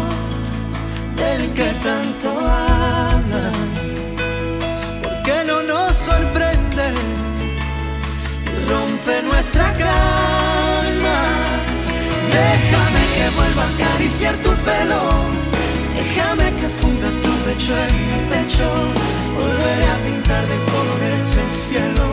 del 1.14 1.52
que 1.52 1.70
tanto 1.84 2.30
hablan? 2.30 3.52
¿Por 5.02 5.22
qué 5.22 5.44
no 5.46 5.62
nos 5.64 5.94
sorprende 5.94 6.86
y 8.46 8.70
rompe 8.70 9.22
nuestra 9.22 9.64
calma? 9.84 11.18
Déjame 12.32 13.02
que 13.14 13.24
vuelva 13.36 13.64
a 13.64 13.68
acariciar 13.68 14.34
tu 14.36 14.50
pelo, 14.68 15.00
déjame 15.94 16.46
que 16.58 16.68
funda 16.70 17.08
tu 17.24 17.32
pecho 17.44 17.72
en 17.86 17.94
mi 18.08 18.20
pecho, 18.32 18.66
volveré 19.36 19.86
a 19.94 19.98
pintar 20.06 20.46
de 20.46 20.58
colores 20.72 21.36
el 21.36 21.54
cielo, 21.54 22.04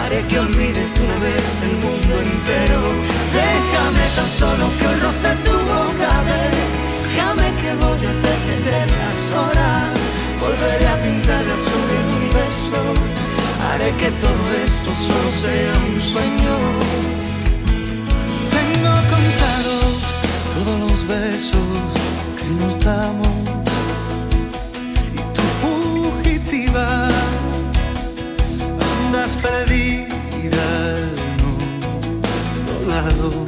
haré 0.00 0.22
que 0.26 0.38
olvides 0.40 0.92
una 1.04 1.18
vez 1.26 1.60
el 1.68 1.74
mundo 1.84 2.12
entero. 2.28 2.80
Déjame 3.44 4.04
tan 4.16 4.28
solo 4.40 4.70
que 4.78 4.88
roce 5.04 5.32
tu 5.44 5.57
que 13.96 14.10
todo 14.10 14.44
esto 14.64 14.94
solo 14.94 15.32
sea 15.32 15.72
un 15.88 15.98
sueño. 15.98 16.56
Tengo 18.50 18.94
contados 19.08 19.96
todos 20.54 20.90
los 20.90 21.06
besos 21.06 21.62
que 22.36 22.48
nos 22.60 22.78
damos 22.80 23.28
y 25.14 25.20
tu 25.36 25.42
fugitiva 25.62 27.08
andas 29.06 29.36
perdida 29.36 30.66
en 30.98 31.40
otro 32.66 32.88
lado. 32.88 33.47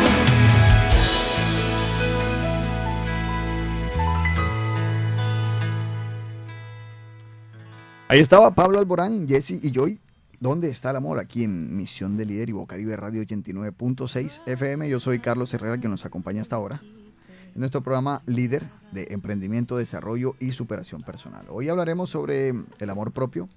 Ahí 8.11 8.19
estaba 8.19 8.53
Pablo 8.53 8.77
Alborán, 8.77 9.25
Jesse 9.25 9.63
y 9.63 9.71
Joy. 9.71 9.97
¿Dónde 10.41 10.69
está 10.69 10.89
el 10.89 10.97
amor? 10.97 11.17
Aquí 11.17 11.45
en 11.45 11.77
Misión 11.77 12.17
de 12.17 12.25
Líder 12.25 12.49
y 12.49 12.51
Bocaribe 12.51 12.97
Radio 12.97 13.21
89.6 13.21 14.41
FM. 14.47 14.89
Yo 14.89 14.99
soy 14.99 15.19
Carlos 15.19 15.53
Herrera, 15.53 15.77
que 15.77 15.87
nos 15.87 16.03
acompaña 16.05 16.41
hasta 16.41 16.57
ahora 16.57 16.81
en 16.83 17.53
nuestro 17.55 17.79
programa 17.79 18.21
Líder 18.25 18.69
de 18.91 19.07
Emprendimiento, 19.11 19.77
Desarrollo 19.77 20.35
y 20.41 20.51
Superación 20.51 21.03
Personal. 21.03 21.45
Hoy 21.47 21.69
hablaremos 21.69 22.09
sobre 22.09 22.49
el 22.49 22.89
amor 22.89 23.13
propio, 23.13 23.47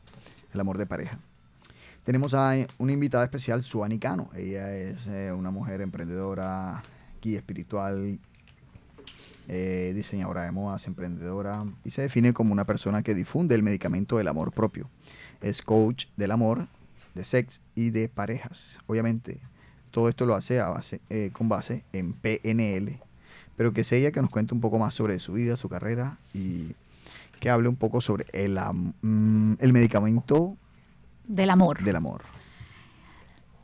el 0.53 0.61
amor 0.61 0.79
de 0.79 0.87
pareja. 0.87 1.19
Tenemos 2.05 2.33
a 2.33 2.55
una 2.79 2.93
invitada 2.93 3.25
especial, 3.25 3.61
Suani 3.61 3.99
Cano. 3.99 4.31
Ella 4.37 4.73
es 4.73 5.09
eh, 5.09 5.33
una 5.33 5.51
mujer 5.51 5.81
emprendedora, 5.81 6.81
guía 7.21 7.39
espiritual, 7.39 8.21
eh, 9.49 9.93
diseñadora 9.95 10.43
de 10.45 10.53
modas, 10.53 10.87
emprendedora 10.87 11.65
y 11.85 11.91
se 11.91 12.03
define 12.03 12.33
como 12.33 12.53
una 12.53 12.65
persona 12.65 13.03
que 13.03 13.15
difunde 13.15 13.55
el 13.55 13.63
medicamento 13.63 14.17
del 14.19 14.29
amor 14.29 14.53
propio. 14.53 14.89
Es 15.41 15.61
coach 15.63 16.07
del 16.17 16.31
amor, 16.31 16.69
de 17.15 17.25
sex 17.25 17.61
y 17.75 17.91
de 17.91 18.09
parejas. 18.09 18.79
Obviamente, 18.87 19.41
todo 19.91 20.09
esto 20.09 20.27
lo 20.27 20.35
hace 20.35 20.61
a 20.61 20.71
base, 20.71 21.01
eh, 21.11 21.31
con 21.33 21.49
base 21.49 21.85
en 21.93 22.15
PNL, 22.15 22.99
pero 23.57 23.73
que 23.73 23.85
sea 23.85 23.99
ella 23.99 24.13
que 24.13 24.21
nos 24.23 24.31
cuente 24.31 24.55
un 24.55 24.61
poco 24.61 24.79
más 24.79 24.95
sobre 24.95 25.21
su 25.21 25.35
vida, 25.35 25.57
su 25.57 25.69
carrera 25.69 26.19
y 26.33 26.75
que 27.39 27.51
hable 27.51 27.69
un 27.69 27.77
poco 27.77 28.01
sobre 28.01 28.27
el, 28.33 28.59
mm, 29.03 29.55
el 29.61 29.73
medicamento 29.73 30.57
Del 31.29 31.51
amor. 31.51 31.85
del 31.85 31.97
amor. 31.97 32.23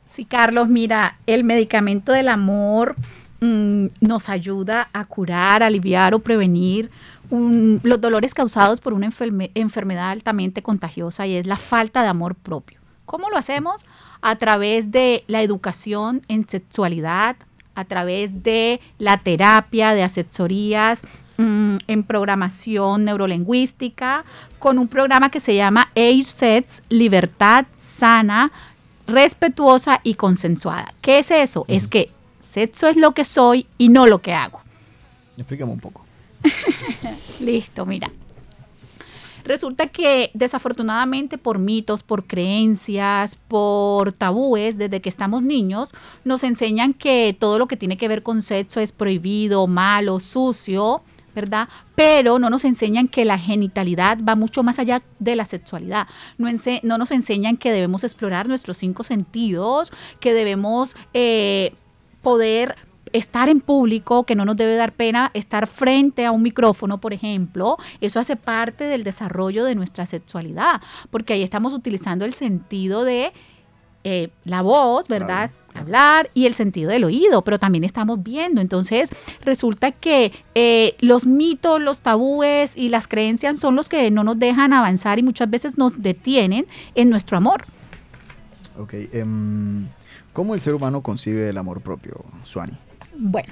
Sí, 0.05 0.25
Carlos, 0.25 0.67
mira, 0.67 1.17
el 1.25 1.43
medicamento 1.43 2.11
del 2.11 2.27
amor 2.27 2.95
mm, 3.41 3.87
nos 4.01 4.29
ayuda 4.29 4.89
a 4.93 5.05
curar, 5.05 5.63
aliviar 5.63 6.13
o 6.13 6.19
prevenir 6.19 6.89
un- 7.29 7.79
los 7.83 7.99
dolores 7.99 8.33
causados 8.33 8.79
por 8.81 8.93
una 8.93 9.07
enferme- 9.07 9.51
enfermedad 9.55 10.11
altamente 10.11 10.61
contagiosa 10.61 11.27
y 11.27 11.35
es 11.35 11.45
la 11.45 11.57
falta 11.57 12.01
de 12.03 12.07
amor 12.09 12.35
propio. 12.35 12.79
¿Cómo 13.05 13.29
lo 13.29 13.37
hacemos? 13.37 13.83
A 14.21 14.35
través 14.37 14.91
de 14.91 15.23
la 15.27 15.41
educación 15.41 16.21
en 16.27 16.47
sexualidad, 16.47 17.35
a 17.75 17.85
través 17.85 18.43
de 18.43 18.79
la 18.99 19.17
terapia, 19.17 19.93
de 19.93 20.03
asesorías 20.03 21.01
mm, 21.37 21.77
en 21.87 22.03
programación 22.03 23.05
neurolingüística, 23.05 24.23
con 24.59 24.77
un 24.77 24.87
programa 24.87 25.29
que 25.31 25.39
se 25.39 25.55
llama 25.55 25.89
Age 25.95 26.23
Sets, 26.25 26.83
Libertad 26.89 27.65
Sana, 27.79 28.51
respetuosa 29.07 29.99
y 30.03 30.13
consensuada. 30.15 30.93
¿Qué 31.01 31.19
es 31.19 31.31
eso? 31.31 31.65
Es 31.67 31.87
que 31.87 32.11
sexo 32.41 32.87
es 32.87 32.97
lo 32.97 33.13
que 33.13 33.25
soy 33.25 33.67
y 33.77 33.89
no 33.89 34.05
lo 34.07 34.21
que 34.21 34.33
hago. 34.33 34.61
Explícame 35.37 35.71
un 35.71 35.79
poco. 35.79 36.05
Listo, 37.39 37.85
mira. 37.85 38.11
Resulta 39.43 39.87
que 39.87 40.29
desafortunadamente 40.33 41.37
por 41.37 41.57
mitos, 41.57 42.03
por 42.03 42.25
creencias, 42.25 43.37
por 43.47 44.13
tabúes, 44.13 44.77
desde 44.77 45.01
que 45.01 45.09
estamos 45.09 45.41
niños, 45.41 45.93
nos 46.23 46.43
enseñan 46.43 46.93
que 46.93 47.35
todo 47.39 47.57
lo 47.57 47.67
que 47.67 47.77
tiene 47.77 47.97
que 47.97 48.07
ver 48.07 48.23
con 48.23 48.41
sexo 48.41 48.79
es 48.79 48.91
prohibido, 48.91 49.65
malo, 49.65 50.19
sucio, 50.19 51.01
¿verdad? 51.33 51.69
Pero 51.95 52.39
no 52.39 52.49
nos 52.49 52.65
enseñan 52.65 53.07
que 53.07 53.25
la 53.25 53.37
genitalidad 53.37 54.19
va 54.27 54.35
mucho 54.35 54.63
más 54.63 54.79
allá 54.79 55.01
de 55.19 55.35
la 55.35 55.45
sexualidad. 55.45 56.07
No, 56.37 56.97
nos 56.97 57.11
enseñan 57.11 57.57
que 57.57 57.71
debemos 57.71 58.03
explorar 58.03 58.47
nuestros 58.47 58.77
cinco 58.77 59.03
sentidos, 59.03 59.91
que 60.19 60.33
debemos 60.33 60.95
eh, 61.13 61.73
poder 62.21 62.75
estar 63.13 63.49
en 63.49 63.59
público, 63.59 64.25
que 64.25 64.35
no 64.35 64.45
nos 64.45 64.55
debe 64.55 64.75
dar 64.75 64.93
pena 64.93 65.31
estar 65.33 65.67
frente 65.67 66.25
a 66.25 66.31
un 66.31 66.41
micrófono, 66.41 66.99
por 66.99 67.13
ejemplo, 67.13 67.77
eso 67.99 68.19
hace 68.19 68.35
parte 68.35 68.85
del 68.85 69.03
desarrollo 69.03 69.65
de 69.65 69.75
nuestra 69.75 70.05
sexualidad, 70.05 70.81
porque 71.09 71.33
ahí 71.33 71.43
estamos 71.43 71.73
utilizando 71.73 72.25
el 72.25 72.33
sentido 72.33 73.03
de 73.03 73.33
eh, 74.03 74.29
la 74.45 74.63
voz, 74.63 75.07
¿verdad? 75.07 75.51
Hablar 75.75 76.31
y 76.33 76.47
el 76.47 76.55
sentido 76.55 76.89
del 76.89 77.03
oído, 77.03 77.43
pero 77.43 77.59
también 77.59 77.83
estamos 77.83 78.23
viendo. 78.23 78.59
Entonces, 78.59 79.09
resulta 79.43 79.91
que 79.91 80.31
eh, 80.55 80.95
los 81.01 81.27
mitos, 81.27 81.79
los 81.79 82.01
tabúes 82.01 82.75
y 82.75 82.89
las 82.89 83.07
creencias 83.07 83.59
son 83.59 83.75
los 83.75 83.89
que 83.89 84.09
no 84.09 84.23
nos 84.23 84.39
dejan 84.39 84.73
avanzar 84.73 85.19
y 85.19 85.23
muchas 85.23 85.49
veces 85.49 85.77
nos 85.77 86.01
detienen 86.01 86.65
en 86.95 87.09
nuestro 87.11 87.37
amor. 87.37 87.65
Ok. 88.77 88.93
em, 89.13 89.85
¿Cómo 90.33 90.55
el 90.55 90.61
ser 90.61 90.73
humano 90.73 91.01
concibe 91.01 91.49
el 91.49 91.57
amor 91.57 91.81
propio, 91.81 92.23
Suani? 92.43 92.73
Bueno, 93.17 93.51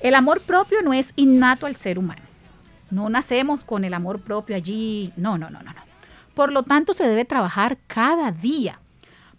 el 0.00 0.14
amor 0.14 0.40
propio 0.40 0.82
no 0.82 0.92
es 0.92 1.12
innato 1.16 1.66
al 1.66 1.76
ser 1.76 1.98
humano. 1.98 2.22
No 2.90 3.08
nacemos 3.08 3.64
con 3.64 3.84
el 3.84 3.94
amor 3.94 4.20
propio 4.20 4.56
allí. 4.56 5.12
No, 5.16 5.38
no, 5.38 5.50
no, 5.50 5.62
no, 5.62 5.72
no. 5.72 5.80
Por 6.34 6.52
lo 6.52 6.64
tanto, 6.64 6.94
se 6.94 7.08
debe 7.08 7.24
trabajar 7.24 7.78
cada 7.86 8.32
día 8.32 8.80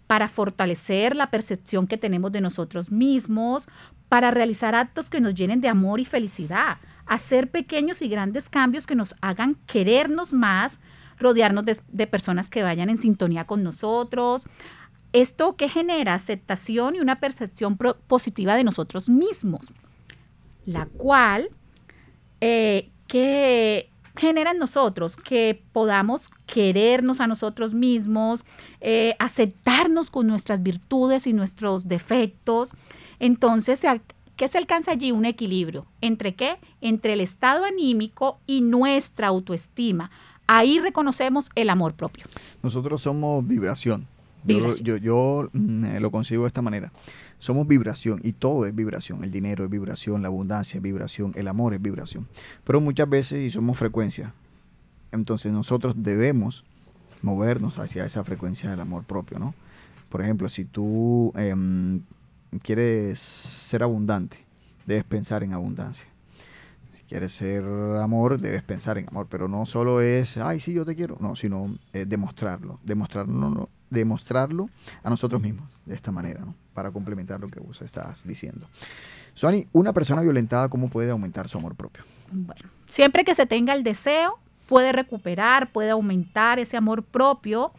para 0.06 0.28
fortalecer 0.28 1.14
la 1.14 1.30
percepción 1.30 1.86
que 1.86 1.98
tenemos 1.98 2.32
de 2.32 2.40
nosotros 2.40 2.90
mismos, 2.90 3.68
para 4.08 4.30
realizar 4.30 4.74
actos 4.74 5.10
que 5.10 5.20
nos 5.20 5.34
llenen 5.34 5.60
de 5.60 5.68
amor 5.68 6.00
y 6.00 6.06
felicidad, 6.06 6.78
hacer 7.04 7.50
pequeños 7.50 8.00
y 8.00 8.08
grandes 8.08 8.48
cambios 8.48 8.86
que 8.86 8.94
nos 8.94 9.14
hagan 9.20 9.56
querernos 9.66 10.32
más, 10.32 10.80
rodearnos 11.18 11.66
de, 11.66 11.78
de 11.88 12.06
personas 12.06 12.48
que 12.48 12.62
vayan 12.62 12.88
en 12.88 12.96
sintonía 12.96 13.44
con 13.44 13.62
nosotros, 13.62 14.46
esto 15.12 15.56
que 15.56 15.68
genera 15.68 16.14
aceptación 16.14 16.94
y 16.94 17.00
una 17.00 17.20
percepción 17.20 17.76
positiva 18.06 18.54
de 18.56 18.64
nosotros 18.64 19.08
mismos, 19.08 19.72
la 20.66 20.86
cual 20.86 21.50
eh, 22.40 22.90
que 23.06 23.90
genera 24.18 24.50
en 24.50 24.58
nosotros 24.58 25.16
que 25.16 25.62
podamos 25.72 26.30
querernos 26.46 27.20
a 27.20 27.26
nosotros 27.26 27.72
mismos, 27.72 28.44
eh, 28.80 29.14
aceptarnos 29.18 30.10
con 30.10 30.26
nuestras 30.26 30.62
virtudes 30.62 31.26
y 31.26 31.32
nuestros 31.32 31.88
defectos. 31.88 32.72
Entonces, 33.20 33.80
¿qué 34.36 34.48
se 34.48 34.58
alcanza 34.58 34.90
allí? 34.90 35.12
Un 35.12 35.24
equilibrio. 35.24 35.86
¿Entre 36.00 36.34
qué? 36.34 36.58
Entre 36.80 37.12
el 37.14 37.20
estado 37.20 37.64
anímico 37.64 38.38
y 38.46 38.60
nuestra 38.60 39.28
autoestima. 39.28 40.10
Ahí 40.46 40.78
reconocemos 40.80 41.50
el 41.54 41.70
amor 41.70 41.94
propio. 41.94 42.24
Nosotros 42.62 43.02
somos 43.02 43.46
vibración. 43.46 44.06
Yo, 44.48 44.76
yo, 44.76 44.96
yo, 44.96 45.50
mm, 45.52 45.84
eh, 45.84 46.00
lo 46.00 46.10
concibo 46.10 46.44
de 46.44 46.48
esta 46.48 46.62
manera. 46.62 46.92
Somos 47.38 47.66
vibración 47.68 48.20
y 48.22 48.32
todo 48.32 48.66
es 48.66 48.74
vibración. 48.74 49.22
El 49.22 49.30
dinero 49.30 49.64
es 49.64 49.70
vibración, 49.70 50.22
la 50.22 50.28
abundancia 50.28 50.78
es 50.78 50.82
vibración, 50.82 51.32
el 51.36 51.48
amor 51.48 51.74
es 51.74 51.82
vibración. 51.82 52.26
Pero 52.64 52.80
muchas 52.80 53.08
veces 53.08 53.44
y 53.44 53.50
somos 53.50 53.78
frecuencia. 53.78 54.32
Entonces 55.12 55.52
nosotros 55.52 55.94
debemos 55.96 56.64
movernos 57.22 57.78
hacia 57.78 58.04
esa 58.04 58.24
frecuencia 58.24 58.70
del 58.70 58.80
amor 58.80 59.04
propio, 59.04 59.38
¿no? 59.38 59.54
Por 60.08 60.22
ejemplo, 60.22 60.48
si 60.48 60.64
tú 60.64 61.32
em, 61.36 62.02
quieres 62.62 63.18
ser 63.18 63.82
abundante, 63.82 64.38
debes 64.86 65.04
pensar 65.04 65.42
en 65.42 65.52
abundancia. 65.52 66.08
Si 66.96 67.02
quieres 67.04 67.32
ser 67.32 67.62
amor, 68.00 68.40
debes 68.40 68.62
pensar 68.62 68.98
en 68.98 69.08
amor, 69.08 69.26
pero 69.28 69.48
no 69.48 69.66
solo 69.66 70.00
es, 70.00 70.36
ay, 70.38 70.60
sí, 70.60 70.72
yo 70.72 70.84
te 70.84 70.96
quiero, 70.96 71.16
no, 71.20 71.36
sino 71.36 71.76
eh, 71.92 72.06
demostrarlo, 72.06 72.80
demostrarlo, 72.84 73.50
no, 73.50 73.68
demostrarlo 73.90 74.68
a 75.02 75.10
nosotros 75.10 75.40
mismos 75.40 75.68
de 75.86 75.94
esta 75.94 76.12
manera. 76.12 76.44
Para 76.74 76.90
complementar 76.90 77.40
lo 77.40 77.48
que 77.48 77.60
vos 77.60 77.82
estás 77.82 78.26
diciendo. 78.26 78.68
Suani, 79.34 79.66
una 79.72 79.92
persona 79.92 80.22
violentada, 80.22 80.68
¿cómo 80.68 80.88
puede 80.88 81.10
aumentar 81.10 81.48
su 81.48 81.58
amor 81.58 81.74
propio? 81.74 82.04
Bueno, 82.30 82.70
siempre 82.86 83.24
que 83.24 83.34
se 83.34 83.46
tenga 83.46 83.72
el 83.74 83.82
deseo, 83.82 84.38
puede 84.66 84.92
recuperar, 84.92 85.72
puede 85.72 85.90
aumentar 85.90 86.58
ese 86.58 86.76
amor 86.76 87.02
propio 87.02 87.72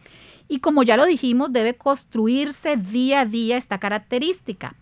y 0.48 0.58
como 0.58 0.82
ya 0.82 0.96
lo 0.96 1.06
dijimos, 1.06 1.52
debe 1.52 1.76
construirse 1.76 2.76
día 2.76 3.20
a 3.20 3.24
día 3.24 3.56
esta 3.56 3.78
característica. 3.78 4.74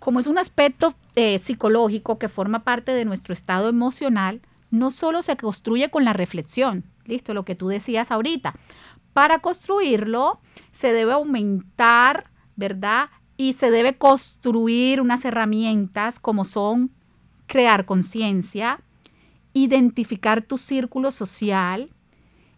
Como 0.00 0.18
es 0.18 0.26
un 0.26 0.38
aspecto 0.38 0.94
eh, 1.14 1.38
psicológico 1.38 2.18
que 2.18 2.28
forma 2.28 2.64
parte 2.64 2.92
de 2.92 3.04
nuestro 3.04 3.32
estado 3.32 3.68
emocional, 3.68 4.42
no 4.72 4.90
solo 4.90 5.22
se 5.22 5.36
construye 5.36 5.88
con 5.88 6.04
la 6.04 6.12
reflexión, 6.12 6.82
listo, 7.06 7.32
lo 7.32 7.44
que 7.44 7.54
tú 7.54 7.68
decías 7.68 8.10
ahorita. 8.10 8.52
Para 9.14 9.38
construirlo 9.38 10.40
se 10.72 10.92
debe 10.92 11.12
aumentar, 11.12 12.30
¿verdad? 12.56 13.08
Y 13.38 13.54
se 13.54 13.70
debe 13.70 13.96
construir 13.96 15.00
unas 15.00 15.24
herramientas 15.24 16.20
como 16.20 16.44
son 16.44 16.90
crear 17.46 17.86
conciencia, 17.86 18.80
identificar 19.52 20.42
tu 20.42 20.58
círculo 20.58 21.10
social, 21.12 21.90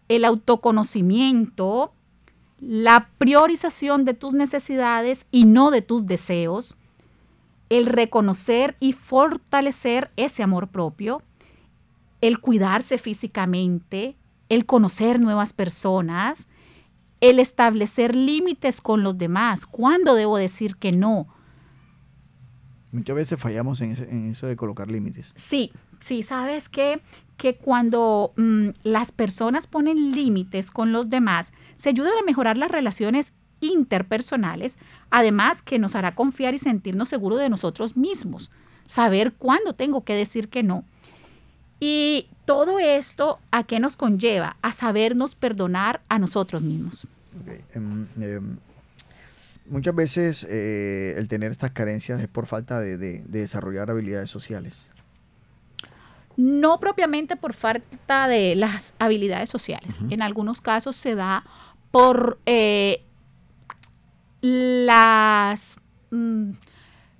el 0.07 0.25
autoconocimiento, 0.25 1.93
la 2.59 3.09
priorización 3.17 4.03
de 4.03 4.15
tus 4.15 4.33
necesidades 4.33 5.27
y 5.31 5.45
no 5.45 5.69
de 5.69 5.83
tus 5.83 6.05
deseos, 6.07 6.75
el 7.69 7.85
reconocer 7.85 8.77
y 8.79 8.93
fortalecer 8.93 10.09
ese 10.15 10.41
amor 10.41 10.69
propio, 10.69 11.21
el 12.21 12.39
cuidarse 12.39 12.97
físicamente, 12.97 14.15
el 14.49 14.65
conocer 14.65 15.19
nuevas 15.19 15.53
personas, 15.53 16.47
el 17.21 17.39
establecer 17.39 18.15
límites 18.15 18.79
con 18.81 19.03
los 19.03 19.17
demás, 19.17 19.65
cuándo 19.65 20.13
debo 20.15 20.37
decir 20.37 20.75
que 20.77 20.91
no. 20.91 21.27
Muchas 22.91 23.15
veces 23.15 23.39
fallamos 23.39 23.81
en, 23.81 23.91
ese- 23.91 24.09
en 24.09 24.31
eso 24.31 24.47
de 24.47 24.55
colocar 24.55 24.89
límites. 24.89 25.33
Sí, 25.35 25.71
sí, 25.99 26.23
sabes 26.23 26.69
que, 26.69 27.01
que 27.35 27.57
cuando 27.57 28.33
mm, 28.37 28.69
las 28.83 29.11
personas 29.11 29.67
ponen 29.67 30.11
límites 30.11 30.71
con 30.71 30.91
los 30.93 31.09
demás, 31.09 31.51
se 31.75 31.89
ayudan 31.89 32.13
a 32.21 32.25
mejorar 32.25 32.57
las 32.57 32.71
relaciones 32.71 33.33
interpersonales, 33.59 34.77
además 35.09 35.61
que 35.63 35.79
nos 35.79 35.95
hará 35.95 36.15
confiar 36.15 36.53
y 36.53 36.59
sentirnos 36.59 37.09
seguros 37.09 37.39
de 37.39 37.49
nosotros 37.49 37.97
mismos, 37.97 38.51
saber 38.85 39.33
cuándo 39.33 39.73
tengo 39.73 40.03
que 40.03 40.13
decir 40.13 40.47
que 40.47 40.63
no. 40.63 40.85
Y 41.79 42.27
todo 42.45 42.79
esto, 42.79 43.39
¿a 43.51 43.63
qué 43.63 43.79
nos 43.79 43.97
conlleva? 43.97 44.57
A 44.61 44.71
sabernos 44.71 45.35
perdonar 45.35 46.01
a 46.09 46.17
nosotros 46.19 46.61
mismos. 46.63 47.05
Em, 47.73 48.07
em, 48.19 48.57
muchas 49.69 49.93
veces 49.93 50.43
eh, 50.49 51.13
el 51.17 51.27
tener 51.27 51.51
estas 51.51 51.71
carencias 51.71 52.19
es 52.19 52.27
por 52.27 52.47
falta 52.47 52.79
de, 52.79 52.97
de- 52.97 53.19
de 53.27 53.39
desarrollar 53.41 53.91
habilidades 53.91 54.29
sociales. 54.31 54.89
no 56.39 56.79
propiamente 56.79 57.35
por 57.35 57.53
falta 57.53 58.27
de 58.27 58.55
las 58.55 58.93
habilidades 58.99 59.49
sociales. 59.49 59.95
En 60.11 60.21
algunos 60.21 60.61
casos 60.61 60.95
se 60.95 61.15
da 61.15 61.43
por 61.89 62.39
eh, 62.45 63.03
las, 64.41 65.77
mm, 66.11 66.51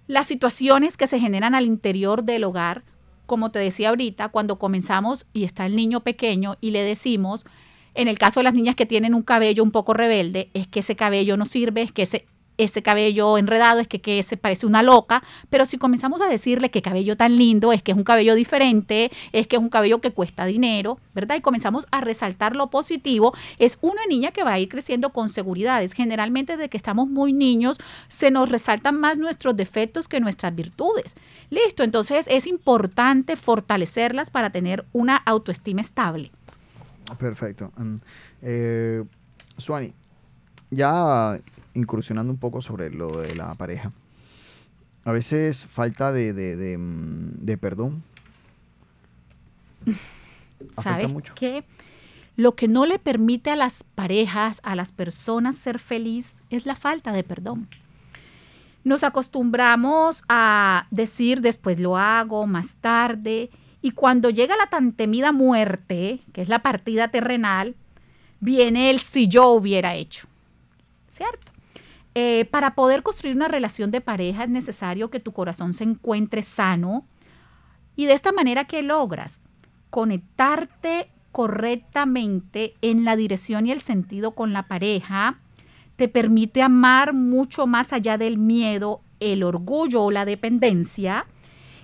las 0.07 0.27
situaciones 0.27 0.97
que 0.97 1.07
se 1.07 1.19
generan 1.19 1.55
al 1.55 1.65
interior 1.65 2.23
del 2.23 2.43
hogar. 2.43 2.83
Como 3.27 3.51
te 3.51 3.59
decía 3.59 3.89
ahorita, 3.89 4.29
cuando 4.29 4.57
comenzamos 4.57 5.27
y 5.33 5.43
está 5.43 5.67
el 5.67 5.75
niño 5.75 5.99
pequeño 5.99 6.57
y 6.59 6.71
le 6.71 6.81
decimos, 6.81 7.45
en 7.93 8.07
el 8.07 8.17
caso 8.17 8.39
de 8.39 8.45
las 8.45 8.53
niñas 8.55 8.75
que 8.75 8.85
tienen 8.85 9.13
un 9.13 9.21
cabello 9.21 9.63
un 9.63 9.71
poco 9.71 9.93
rebelde, 9.93 10.49
es 10.53 10.67
que 10.67 10.79
ese 10.79 10.95
cabello 10.95 11.37
no 11.37 11.45
sirve, 11.45 11.83
es 11.83 11.91
que 11.91 12.03
ese, 12.03 12.25
ese 12.57 12.81
cabello 12.81 13.37
enredado 13.37 13.79
es 13.79 13.87
que, 13.87 14.01
que 14.01 14.21
se 14.23 14.37
parece 14.37 14.65
una 14.65 14.83
loca, 14.83 15.23
pero 15.49 15.65
si 15.65 15.77
comenzamos 15.77 16.21
a 16.21 16.27
decirle 16.27 16.71
que 16.71 16.81
cabello 16.81 17.15
tan 17.15 17.37
lindo, 17.37 17.73
es 17.73 17.83
que 17.83 17.91
es 17.91 17.97
un 17.97 18.03
cabello 18.03 18.35
diferente, 18.35 19.11
es 19.31 19.47
que 19.47 19.55
es 19.55 19.61
un 19.61 19.69
cabello 19.69 20.01
que 20.01 20.11
cuesta 20.11 20.45
dinero, 20.45 20.99
¿verdad? 21.13 21.35
Y 21.35 21.41
comenzamos 21.41 21.87
a 21.91 22.01
resaltar 22.01 22.55
lo 22.55 22.69
positivo, 22.69 23.33
es 23.59 23.77
una 23.81 24.05
niña 24.07 24.31
que 24.31 24.43
va 24.43 24.53
a 24.53 24.59
ir 24.59 24.69
creciendo 24.69 25.11
con 25.11 25.29
seguridades. 25.29 25.93
Generalmente 25.93 26.57
desde 26.57 26.69
que 26.69 26.77
estamos 26.77 27.07
muy 27.07 27.33
niños 27.33 27.77
se 28.07 28.31
nos 28.31 28.49
resaltan 28.49 28.99
más 28.99 29.17
nuestros 29.17 29.55
defectos 29.55 30.07
que 30.07 30.19
nuestras 30.19 30.55
virtudes. 30.55 31.15
Listo, 31.49 31.83
entonces 31.83 32.25
es 32.29 32.47
importante 32.47 33.35
fortalecerlas 33.35 34.29
para 34.29 34.49
tener 34.49 34.85
una 34.93 35.15
autoestima 35.15 35.81
estable. 35.81 36.31
Perfecto. 37.17 37.71
Em, 37.77 37.99
eh, 38.41 39.03
Suani, 39.57 39.93
ya 40.69 41.39
incursionando 41.77 42.31
un 42.33 42.39
poco 42.39 42.61
sobre 42.61 42.89
lo 42.89 43.17
de 43.21 43.35
la 43.35 43.53
pareja. 43.55 43.91
A 45.05 45.11
veces 45.11 45.65
falta 45.65 46.11
de, 46.11 46.33
de- 46.33 46.57
de, 46.57 46.77
mm, 46.77 47.45
de 47.45 47.57
perdón. 47.57 48.03
Afecta 50.75 50.81
¿Sabes 50.81 51.09
mucho. 51.09 51.33
que 51.35 51.63
Lo 52.35 52.55
que 52.55 52.67
no 52.67 52.85
le 52.85 52.99
permite 52.99 53.49
a 53.51 53.55
las 53.55 53.83
parejas, 53.83 54.59
a 54.63 54.75
las 54.75 54.91
personas 54.91 55.55
ser 55.55 55.79
feliz 55.79 56.35
es 56.49 56.65
la 56.65 56.75
falta 56.75 57.11
de 57.13 57.23
perdón. 57.23 57.67
Nos 58.83 59.03
acostumbramos 59.03 60.23
a 60.29 60.87
decir 60.91 61.41
después 61.41 61.79
lo 61.79 61.97
hago, 61.97 62.45
más 62.47 62.75
tarde, 62.75 63.49
y 63.81 63.91
cuando 63.91 64.29
llega 64.29 64.55
la 64.57 64.67
tan 64.67 64.91
temida 64.93 65.31
muerte, 65.31 66.19
que 66.33 66.41
es 66.41 66.49
la 66.49 66.59
partida 66.59 67.07
terrenal, 67.09 67.75
viene 68.39 68.89
el 68.89 68.99
si 68.99 69.27
yo 69.27 69.49
hubiera 69.49 69.95
hecho. 69.95 70.27
¿Cierto? 71.11 71.51
Eh, 72.19 72.45
para 72.45 72.73
poder 72.73 73.03
construir 73.03 73.35
una 73.35 73.47
relación 73.47 73.91
de 73.91 74.01
pareja 74.01 74.45
es 74.45 74.49
necesario 74.49 75.11
que 75.11 75.19
tu 75.19 75.33
corazón 75.33 75.73
se 75.73 75.83
encuentre 75.83 76.41
sano. 76.41 77.05
Y 77.95 78.07
de 78.07 78.13
esta 78.13 78.31
manera 78.31 78.65
que 78.65 78.81
logras 78.81 79.39
conectarte 79.91 81.11
correctamente 81.31 82.73
en 82.81 83.05
la 83.05 83.15
dirección 83.15 83.67
y 83.67 83.71
el 83.71 83.81
sentido 83.81 84.31
con 84.31 84.51
la 84.51 84.67
pareja, 84.67 85.37
te 85.95 86.07
permite 86.07 86.63
amar 86.63 87.13
mucho 87.13 87.67
más 87.67 87.93
allá 87.93 88.17
del 88.17 88.39
miedo, 88.39 89.01
el 89.19 89.43
orgullo 89.43 90.01
o 90.01 90.09
la 90.09 90.25
dependencia. 90.25 91.27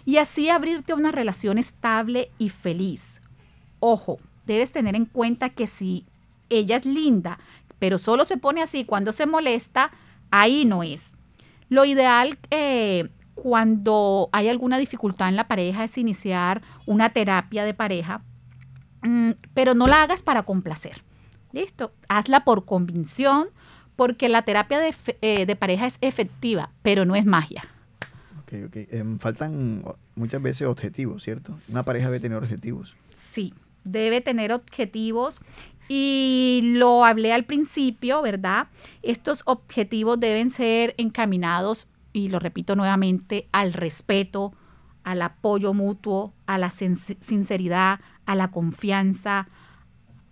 Y 0.04 0.18
así 0.18 0.50
abrirte 0.50 0.94
a 0.94 0.96
una 0.96 1.12
relación 1.12 1.60
estable 1.60 2.32
y 2.40 2.50
feliz. 2.50 3.22
Ojo, 3.80 4.18
debes 4.48 4.72
tener 4.72 4.96
en 4.96 5.06
cuenta 5.06 5.50
que 5.50 5.68
si 5.68 6.08
ella 6.50 6.78
es 6.78 6.88
linda, 6.88 7.38
pero 7.78 8.00
solo 8.00 8.26
se 8.26 8.38
pone 8.38 8.64
así 8.64 8.84
cuando 8.84 9.12
se 9.12 9.28
molesta, 9.28 9.92
ahí 10.34 10.66
no 10.66 10.82
es. 10.82 11.16
Lo 11.70 11.86
ideal 11.86 12.40
eh, 12.50 13.10
cuando 13.36 14.30
hay 14.32 14.50
alguna 14.50 14.80
dificultad 14.80 15.30
en 15.30 15.36
la 15.36 15.48
pareja 15.48 15.84
es 15.84 15.98
iniciar 15.98 16.64
una 16.88 17.12
terapia 17.14 17.64
de 17.64 17.76
pareja, 17.76 18.24
mm, 19.04 19.32
pero 19.54 19.76
no 19.76 19.88
la 19.88 20.02
hagas 20.02 20.24
para 20.24 20.44
complacer. 20.44 21.04
Listo, 21.52 21.94
hazla 22.10 22.44
por 22.44 22.66
convicción, 22.66 23.50
porque 23.96 24.28
la 24.28 24.42
terapia 24.42 24.80
de, 24.80 24.96
eh, 25.22 25.46
de 25.46 25.56
pareja 25.56 25.86
es 25.86 26.00
efectiva, 26.02 26.72
pero 26.82 27.06
no 27.06 27.16
es 27.16 27.26
magia. 27.26 27.64
Ok, 28.42 28.54
ok. 28.66 28.76
Em, 28.90 29.20
faltan 29.20 29.84
muchas 30.16 30.42
veces 30.42 30.68
objetivos, 30.68 31.22
¿cierto? 31.22 31.60
Una 31.70 31.84
pareja 31.84 32.08
debe 32.08 32.20
tener 32.20 32.40
objetivos. 32.40 32.96
Sí, 33.14 33.54
debe 33.84 34.22
tener 34.22 34.52
objetivos 34.52 35.42
y 35.90 36.62
lo 36.76 37.06
hablé 37.06 37.34
al 37.34 37.46
principio, 37.46 38.22
¿verdad? 38.22 38.68
Estos 39.02 39.44
objetivos 39.46 40.20
deben 40.20 40.50
ser 40.50 40.94
encaminados, 40.98 41.88
y 42.14 42.30
lo 42.30 42.40
repito 42.40 42.76
nuevamente, 42.76 43.48
al 43.52 43.74
respeto, 43.74 44.54
al 45.04 45.22
apoyo 45.22 45.74
mutuo, 45.74 46.34
a 46.46 46.58
la 46.58 46.70
sin- 46.70 46.96
sinceridad, 46.98 48.00
a 48.26 48.36
la 48.36 48.52
confianza, 48.52 49.48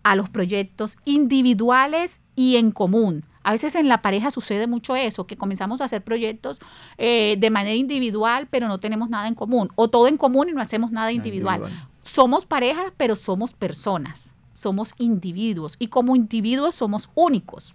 a 0.04 0.16
los 0.16 0.30
proyectos 0.30 0.98
individuales 1.06 2.22
y 2.36 2.56
en 2.56 2.72
común. 2.72 3.26
A 3.44 3.52
veces 3.52 3.74
en 3.76 3.88
la 3.88 4.02
pareja 4.04 4.30
sucede 4.32 4.68
mucho 4.68 4.96
eso, 4.96 5.26
que 5.26 5.36
comenzamos 5.36 5.82
a 5.82 5.86
hacer 5.86 6.04
proyectos 6.04 6.60
eh, 6.98 7.36
de 7.40 7.50
manera 7.50 7.76
individual, 7.76 8.48
pero 8.50 8.68
no 8.68 8.80
tenemos 8.80 9.10
nada 9.10 9.28
en 9.28 9.36
común, 9.36 9.70
o 9.76 9.90
todo 9.90 10.08
en 10.08 10.18
común 10.18 10.50
y 10.50 10.54
no 10.54 10.62
hacemos 10.62 10.92
nada 10.92 11.12
individual. 11.12 11.62
Somos 12.04 12.46
parejas, 12.46 12.94
pero 12.98 13.16
somos 13.16 13.54
personas, 13.54 14.34
somos 14.62 14.94
individuos 14.98 15.76
y 15.80 15.88
como 15.88 16.16
individuos 16.16 16.76
somos 16.76 17.10
únicos. 17.16 17.74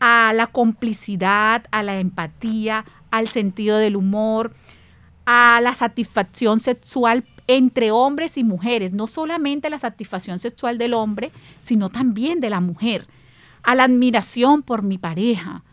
A 0.00 0.32
la 0.34 0.46
complicidad, 0.46 1.64
a 1.70 1.82
la 1.82 1.98
empatía, 1.98 2.84
al 3.10 3.28
sentido 3.28 3.78
del 3.78 3.96
humor, 3.96 4.54
a 5.24 5.60
la 5.60 5.74
satisfacción 5.74 6.60
sexual 6.60 7.24
entre 7.46 7.90
hombres 7.90 8.36
y 8.36 8.44
mujeres, 8.44 8.92
no 8.92 9.06
solamente 9.06 9.70
la 9.70 9.78
satisfacción 9.78 10.38
sexual 10.38 10.78
del 10.78 10.94
hombre, 10.94 11.32
sino 11.62 11.88
también 11.88 12.40
de 12.40 12.50
la 12.50 12.60
mujer, 12.60 13.06
a 13.62 13.74
la 13.74 13.84
admiración 13.84 14.62
por 14.62 14.82
mi 14.82 14.98
pareja, 14.98 15.64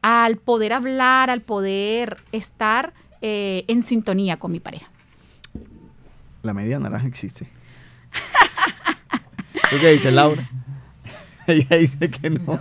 al 0.00 0.36
poder 0.36 0.72
hablar, 0.72 1.28
al 1.28 1.42
poder 1.42 2.22
estar 2.32 2.94
eh, 3.20 3.64
en 3.68 3.82
sintonía 3.82 4.38
con 4.38 4.52
mi 4.52 4.60
pareja. 4.60 4.90
La 6.42 6.54
media 6.54 6.78
naranja 6.78 7.06
existe. 7.06 7.48
¿Tú 9.72 9.78
qué 9.80 9.92
dices, 9.92 10.12
Laura? 10.12 10.48
Ella 11.46 11.76
dice 11.76 12.10
que 12.10 12.30
no. 12.30 12.60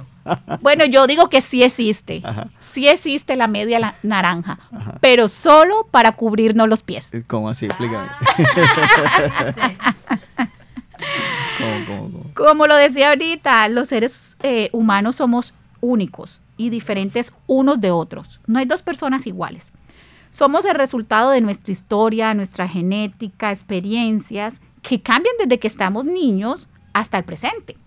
Bueno, 0.62 0.86
yo 0.86 1.06
digo 1.08 1.30
que 1.30 1.42
sí 1.42 1.62
existe, 1.64 2.22
Ajá. 2.24 2.48
sí 2.60 2.88
existe 2.88 3.36
la 3.36 3.48
media 3.48 3.80
la- 3.80 3.96
naranja, 4.04 4.60
pero 5.02 5.28
solo 5.28 5.88
para 5.92 6.12
cubrirnos 6.12 6.68
los 6.70 6.82
pies. 6.84 7.12
¿Cómo 7.28 7.50
así? 7.50 7.66
Explícame. 7.66 8.08
¿Cómo, 11.58 11.86
cómo, 11.88 12.12
cómo? 12.12 12.24
Como 12.48 12.68
lo 12.68 12.76
decía 12.76 13.10
ahorita, 13.10 13.68
los 13.70 13.88
seres 13.90 14.38
eh, 14.44 14.70
humanos 14.74 15.18
somos 15.18 15.54
únicos 15.80 16.42
y 16.58 16.70
diferentes 16.70 17.34
unos 17.48 17.82
de 17.82 17.92
otros. 17.92 18.42
No 18.48 18.60
hay 18.60 18.66
dos 18.66 18.82
personas 18.84 19.26
iguales. 19.28 19.72
Somos 20.32 20.66
el 20.66 20.76
resultado 20.76 21.32
de 21.32 21.42
nuestra 21.42 21.72
historia, 21.72 22.34
nuestra 22.34 22.68
genética, 22.68 23.52
experiencias 23.52 24.62
que 24.82 25.02
cambian 25.02 25.36
desde 25.40 25.60
que 25.60 25.68
estamos 25.68 26.06
niños 26.06 26.68
hasta 26.94 27.18
el 27.18 27.24
presente. 27.24 27.78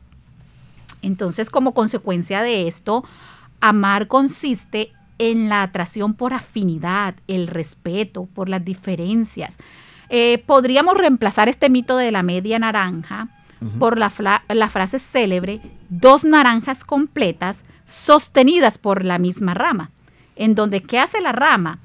Entonces, 1.03 1.51
como 1.51 1.75
consecuencia 1.75 2.43
de 2.43 2.67
esto, 2.67 3.05
amar 3.61 4.09
consiste 4.09 4.93
en 5.19 5.49
la 5.49 5.63
atracción 5.63 6.15
por 6.15 6.33
afinidad, 6.33 7.15
el 7.29 7.47
respeto 7.47 8.27
por 8.27 8.49
las 8.49 8.65
diferencias. 8.65 9.59
Eh, 10.09 10.43
podríamos 10.47 10.97
reemplazar 10.97 11.49
este 11.49 11.71
mito 11.71 11.97
de 11.97 12.13
la 12.13 12.23
media 12.23 12.59
naranja 12.59 13.29
por 13.79 13.97
la, 13.99 14.13
la 14.49 14.69
frase 14.69 14.99
célebre, 14.99 15.61
dos 15.89 16.27
naranjas 16.27 16.85
completas 16.85 17.65
sostenidas 17.87 18.77
por 18.77 19.05
la 19.05 19.19
misma 19.19 19.55
rama, 19.55 19.91
en 20.37 20.55
donde 20.55 20.83
¿qué 20.83 20.99
hace 20.99 21.21
la 21.23 21.33
rama? 21.33 21.79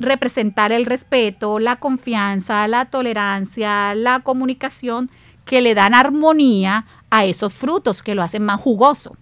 representar 0.00 0.72
el 0.72 0.86
respeto, 0.86 1.58
la 1.58 1.76
confianza, 1.76 2.66
la 2.66 2.86
tolerancia, 2.86 3.94
la 3.94 4.20
comunicación 4.20 5.10
que 5.44 5.60
le 5.60 5.74
dan 5.74 5.94
armonía 5.94 6.86
a 7.10 7.24
esos 7.24 7.52
frutos 7.52 8.02
que 8.02 8.14
lo 8.14 8.22
hacen 8.22 8.44
más 8.44 8.60
jugoso. 8.60 9.16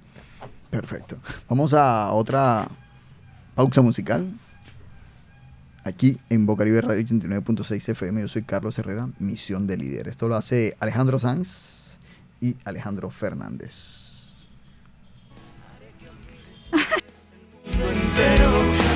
Perfecto. 0.71 1.17
Vamos 1.49 1.75
a 1.75 2.13
otra 2.13 2.69
pausa 3.55 3.83
musical. 3.83 4.33
Aquí 5.85 6.19
en 6.31 6.47
Bocaribe 6.47 6.81
Radio 6.81 7.03
89.6 7.05 7.89
FM, 7.89 8.21
yo 8.21 8.29
soy 8.29 8.43
Carlos 8.43 8.79
Herrera, 8.79 9.09
Misión 9.19 9.67
de 9.67 9.77
Líder. 9.77 10.09
Esto 10.09 10.29
lo 10.29 10.37
hace 10.37 10.77
Alejandro 10.79 11.19
Sanz 11.19 11.99
y 12.41 12.57
Alejandro 12.65 13.11
Fernández. 13.11 14.13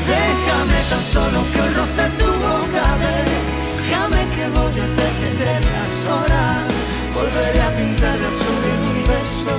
Déjame 0.07 0.81
tan 0.89 1.03
solo 1.03 1.45
que 1.53 1.71
roce 1.75 2.09
tu 2.19 2.25
boca, 2.25 2.99
déjame 2.99 4.29
que 4.35 4.49
voy 4.51 4.81
a 4.81 4.89
detener 4.89 5.63
las 5.65 6.05
horas, 6.15 6.76
volveré 7.17 7.61
a 7.63 7.77
pintar 7.77 8.19
de 8.19 8.27
azul 8.27 8.63
el 8.73 8.81
universo, 8.91 9.51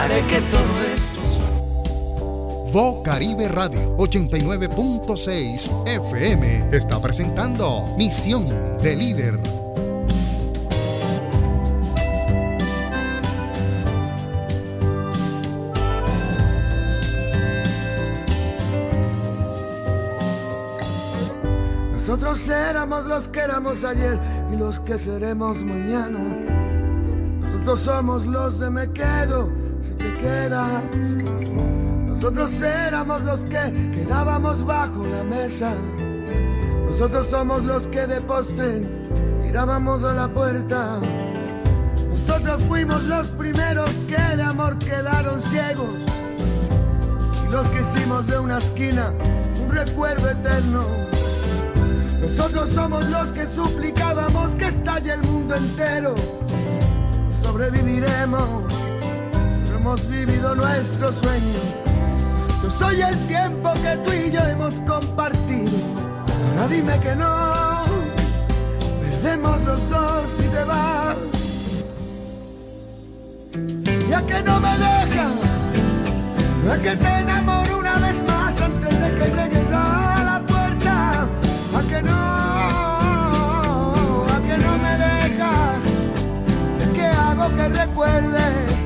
haré 0.00 0.20
que 0.26 0.40
todo 0.50 0.72
esto 0.94 1.12
Vo 2.72 3.02
Caribe 3.02 3.48
Radio 3.48 3.94
89.6 3.98 5.86
FM 5.86 6.74
está 6.74 7.02
presentando 7.02 7.94
Misión 7.98 8.48
de 8.78 8.96
Líder. 8.96 9.38
Nosotros 21.92 22.48
éramos 22.48 23.04
los 23.04 23.28
que 23.28 23.40
éramos 23.40 23.84
ayer 23.84 24.18
y 24.50 24.56
los 24.56 24.80
que 24.80 24.96
seremos 24.96 25.62
mañana. 25.62 26.61
Nosotros 27.64 27.84
somos 27.84 28.26
los 28.26 28.58
de 28.58 28.70
me 28.70 28.90
quedo 28.90 29.48
si 29.82 29.90
te 29.94 30.12
quedas. 30.14 30.82
Nosotros 32.08 32.60
éramos 32.60 33.22
los 33.22 33.38
que 33.42 33.72
quedábamos 33.94 34.64
bajo 34.64 35.06
la 35.06 35.22
mesa. 35.22 35.72
Nosotros 36.88 37.28
somos 37.28 37.62
los 37.62 37.86
que 37.86 38.04
de 38.08 38.20
postre 38.20 38.80
mirábamos 39.42 40.02
a 40.02 40.12
la 40.12 40.26
puerta. 40.26 40.98
Nosotros 42.10 42.64
fuimos 42.64 43.04
los 43.04 43.28
primeros 43.28 43.90
que 44.08 44.36
de 44.36 44.42
amor 44.42 44.76
quedaron 44.78 45.40
ciegos. 45.40 45.94
Y 47.46 47.52
los 47.52 47.68
que 47.68 47.80
hicimos 47.80 48.26
de 48.26 48.40
una 48.40 48.58
esquina 48.58 49.12
un 49.64 49.70
recuerdo 49.70 50.30
eterno. 50.30 50.84
Nosotros 52.20 52.70
somos 52.70 53.08
los 53.08 53.28
que 53.28 53.46
suplicábamos 53.46 54.56
que 54.56 54.66
estalle 54.66 55.12
el 55.12 55.22
mundo 55.22 55.54
entero. 55.54 56.16
Sobreviviremos, 57.52 58.64
hemos 59.76 60.08
vivido 60.08 60.54
nuestro 60.54 61.12
sueño. 61.12 61.60
Yo 62.62 62.70
soy 62.70 63.02
el 63.02 63.14
tiempo 63.26 63.74
que 63.74 63.94
tú 63.98 64.10
y 64.10 64.30
yo 64.30 64.40
hemos 64.40 64.72
compartido. 64.86 65.70
Ahora 66.48 66.68
dime 66.68 66.98
que 67.00 67.14
no, 67.14 67.84
perdemos 69.02 69.64
los 69.64 69.90
dos 69.90 70.30
y 70.38 70.48
te 70.48 70.64
vas. 70.64 71.16
Ya 74.08 74.22
que 74.22 74.42
no 74.42 74.58
me 74.58 74.78
dejas, 74.78 75.32
ya 76.64 76.78
que 76.78 76.96
te 76.96 77.18
enamoro 77.18 77.78
una 77.80 77.98
vez 77.98 78.16
más 78.26 78.60
antes 78.62 78.98
de 78.98 79.10
que 79.10 79.30
llegues 79.30 79.70
a 79.72 80.22
la 80.24 80.42
puerta. 80.46 81.28
A 81.76 81.82
que 81.86 82.02
no, 82.02 82.41
que 87.56 87.68
recuerdes 87.68 88.81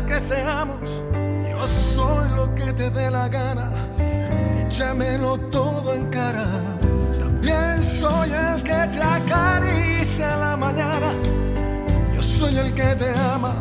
que 0.00 0.18
seamos. 0.18 1.02
Yo 1.50 1.66
soy 1.66 2.30
lo 2.30 2.54
que 2.54 2.72
te 2.72 2.88
dé 2.90 3.10
la 3.10 3.28
gana. 3.28 3.70
Échamelo 4.64 5.36
todo 5.50 5.92
en 5.92 6.08
cara. 6.08 6.46
También 7.18 7.82
soy 7.82 8.30
el 8.32 8.62
que 8.62 8.88
te 8.92 9.02
acaricia 9.02 10.32
en 10.32 10.40
la 10.40 10.56
mañana. 10.56 11.12
Yo 12.14 12.22
soy 12.22 12.56
el 12.56 12.72
que 12.74 12.94
te 12.94 13.10
ama. 13.34 13.54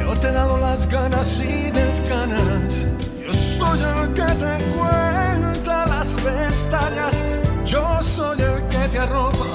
Yo 0.00 0.18
te 0.18 0.28
he 0.28 0.32
dado 0.32 0.58
las 0.58 0.88
ganas 0.88 1.38
y 1.38 1.70
desganas. 1.70 2.84
Yo 3.24 3.32
soy 3.32 3.78
el 3.80 4.12
que 4.14 4.26
te 4.42 4.54
cuenta 4.74 5.86
las 5.86 6.08
pestañas. 6.26 7.22
Yo 7.64 8.02
soy 8.02 8.40
el 8.40 8.66
que 8.68 8.88
te 8.88 8.98
arropa 8.98 9.46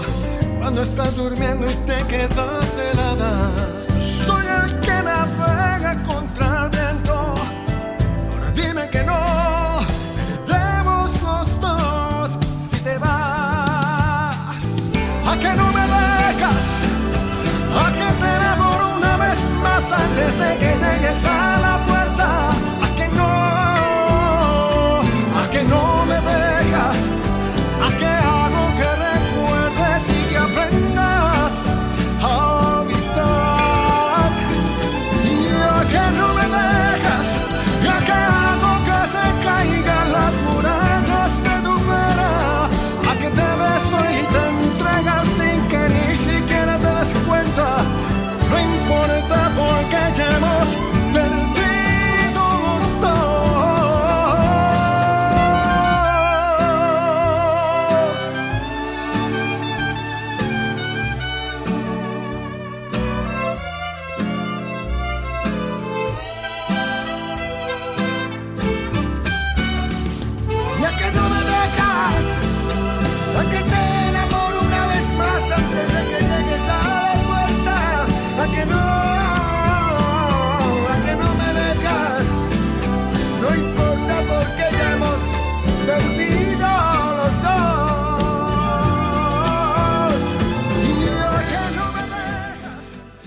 cuando 0.60 0.82
estás 0.82 1.15
durmiendo 1.15 1.69
y 1.69 1.76
te 1.88 1.98
quedas 2.08 2.78
helada. 2.78 3.83
Soy 4.26 4.46
el 4.46 4.80
que 4.80 5.02
navega 5.04 5.96
contra 6.04 6.73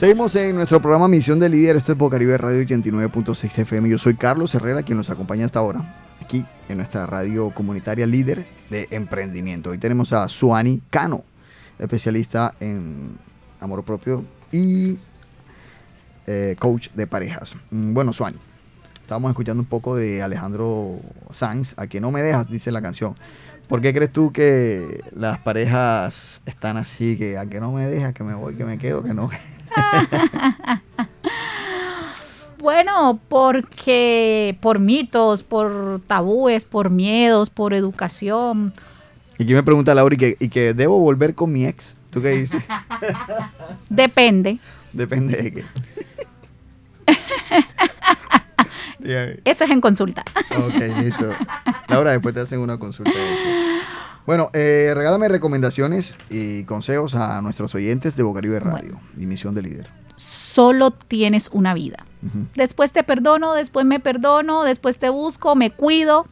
Seguimos 0.06 0.36
en 0.36 0.54
nuestro 0.54 0.80
programa 0.80 1.08
Misión 1.08 1.40
de 1.40 1.48
Líder. 1.48 1.74
Esto 1.74 1.90
es 1.90 1.98
Bocaribe 1.98 2.38
Radio 2.38 2.62
89.6 2.62 3.58
FM. 3.58 3.88
Yo 3.88 3.98
soy 3.98 4.14
Carlos 4.14 4.54
Herrera, 4.54 4.84
quien 4.84 4.98
nos 4.98 5.10
acompaña 5.10 5.44
hasta 5.44 5.58
ahora, 5.58 6.06
aquí 6.22 6.46
en 6.68 6.76
nuestra 6.76 7.06
radio 7.06 7.50
comunitaria 7.50 8.06
líder 8.06 8.46
de 8.70 8.86
emprendimiento. 8.92 9.70
Hoy 9.70 9.78
tenemos 9.78 10.12
a 10.12 10.28
Suani 10.28 10.80
Cano, 10.90 11.24
especialista 11.80 12.54
en 12.60 13.18
amor 13.58 13.84
propio 13.84 14.24
y 14.52 14.96
eh, 16.28 16.54
coach 16.56 16.90
de 16.94 17.08
parejas. 17.08 17.56
Mm, 17.72 17.92
Bueno, 17.92 18.12
Suani, 18.12 18.38
estábamos 19.00 19.30
escuchando 19.30 19.60
un 19.60 19.68
poco 19.68 19.96
de 19.96 20.22
Alejandro 20.22 21.00
Sanz, 21.32 21.74
a 21.76 21.88
que 21.88 22.00
no 22.00 22.12
me 22.12 22.22
dejas, 22.22 22.48
dice 22.48 22.70
la 22.70 22.80
canción. 22.80 23.16
¿Por 23.66 23.80
qué 23.80 23.92
crees 23.92 24.12
tú 24.12 24.30
que 24.30 25.00
las 25.16 25.40
parejas 25.40 26.42
están 26.46 26.76
así, 26.76 27.18
que 27.18 27.38
a 27.38 27.46
que 27.46 27.58
no 27.58 27.72
me 27.72 27.88
dejas, 27.88 28.12
que 28.12 28.22
me 28.22 28.34
voy, 28.34 28.54
que 28.54 28.64
me 28.64 28.78
quedo, 28.78 29.02
que 29.02 29.12
no? 29.12 29.30
Bueno, 32.58 33.20
porque 33.28 34.58
por 34.60 34.80
mitos, 34.80 35.44
por 35.44 36.00
tabúes, 36.08 36.64
por 36.64 36.90
miedos, 36.90 37.48
por 37.48 37.72
educación. 37.74 38.72
Y 39.38 39.44
aquí 39.44 39.54
me 39.54 39.62
pregunta 39.62 39.94
Laura, 39.94 40.16
¿y 40.16 40.18
que, 40.18 40.36
y 40.40 40.48
que 40.48 40.74
debo 40.74 40.98
volver 40.98 41.36
con 41.36 41.52
mi 41.52 41.64
ex? 41.64 41.98
¿Tú 42.10 42.20
qué 42.22 42.30
dices? 42.30 42.64
Depende. 43.88 44.58
Depende 44.92 45.36
de 45.36 45.52
qué. 45.52 45.64
Eso 49.44 49.64
es 49.64 49.70
en 49.70 49.80
consulta. 49.80 50.24
Ok, 50.58 50.74
listo. 51.02 51.30
Laura, 51.86 52.10
después 52.10 52.34
te 52.34 52.40
hacen 52.40 52.58
una 52.58 52.78
consulta 52.78 53.12
de 53.12 53.34
eso. 53.34 53.75
Bueno, 54.26 54.50
eh, 54.54 54.92
regálame 54.94 55.28
recomendaciones 55.28 56.16
y 56.28 56.64
consejos 56.64 57.14
a 57.14 57.40
nuestros 57.42 57.74
oyentes 57.76 58.16
de 58.16 58.24
Bocaribe 58.24 58.58
Radio 58.58 59.00
y 59.16 59.26
Misión 59.26 59.54
de 59.54 59.62
Líder. 59.62 59.88
Solo 60.16 60.90
tienes 60.90 61.48
una 61.52 61.74
vida. 61.74 62.04
Después 62.56 62.90
te 62.90 63.04
perdono, 63.04 63.54
después 63.54 63.86
me 63.86 64.00
perdono, 64.00 64.64
después 64.64 64.98
te 64.98 65.10
busco, 65.10 65.54
me 65.54 65.70
cuido. 65.70 66.26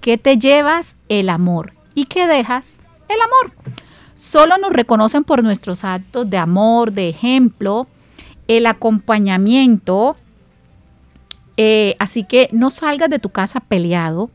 ¿Qué 0.00 0.16
te 0.16 0.38
llevas? 0.38 0.96
El 1.10 1.28
amor. 1.28 1.74
¿Y 1.94 2.06
qué 2.06 2.26
dejas? 2.26 2.64
El 3.08 3.16
amor. 3.20 3.74
Solo 4.14 4.56
nos 4.56 4.72
reconocen 4.72 5.24
por 5.24 5.42
nuestros 5.42 5.84
actos 5.84 6.30
de 6.30 6.38
amor, 6.38 6.92
de 6.92 7.10
ejemplo, 7.10 7.86
el 8.48 8.66
acompañamiento. 8.66 10.16
Eh, 11.58 11.94
así 11.98 12.24
que 12.24 12.48
no 12.52 12.70
salgas 12.70 13.10
de 13.10 13.18
tu 13.18 13.28
casa 13.28 13.60
peleado. 13.60 14.30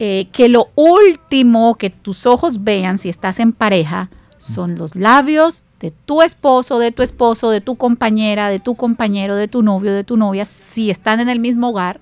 Eh, 0.00 0.26
que 0.32 0.48
lo 0.48 0.70
último 0.74 1.76
que 1.76 1.88
tus 1.88 2.26
ojos 2.26 2.64
vean 2.64 2.98
si 2.98 3.08
estás 3.08 3.38
en 3.38 3.52
pareja 3.52 4.10
son 4.38 4.74
los 4.74 4.96
labios 4.96 5.64
de 5.78 5.92
tu 5.92 6.20
esposo, 6.22 6.78
de 6.78 6.90
tu 6.90 7.02
esposo, 7.02 7.50
de 7.50 7.60
tu 7.60 7.76
compañera, 7.76 8.48
de 8.48 8.58
tu 8.58 8.74
compañero, 8.74 9.36
de 9.36 9.48
tu 9.48 9.62
novio, 9.62 9.92
de 9.92 10.02
tu 10.02 10.16
novia, 10.16 10.44
si 10.46 10.90
están 10.90 11.20
en 11.20 11.28
el 11.28 11.38
mismo 11.38 11.68
hogar. 11.68 12.00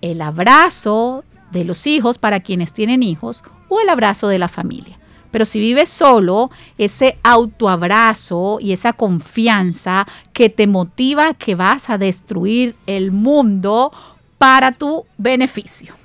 El 0.00 0.22
abrazo 0.22 1.24
de 1.50 1.64
los 1.64 1.86
hijos 1.86 2.18
para 2.18 2.40
quienes 2.40 2.72
tienen 2.72 3.02
hijos 3.02 3.42
o 3.68 3.80
el 3.80 3.88
abrazo 3.88 4.28
de 4.28 4.38
la 4.38 4.48
familia. 4.48 4.98
Pero 5.30 5.44
si 5.44 5.60
vives 5.60 5.90
solo, 5.90 6.50
ese 6.78 7.18
autoabrazo 7.22 8.58
y 8.60 8.72
esa 8.72 8.92
confianza 8.92 10.06
que 10.32 10.50
te 10.50 10.66
motiva 10.66 11.34
que 11.34 11.54
vas 11.54 11.90
a 11.90 11.98
destruir 11.98 12.74
el 12.86 13.12
mundo 13.12 13.92
para 14.38 14.72
tu 14.72 15.06
beneficio. 15.18 15.99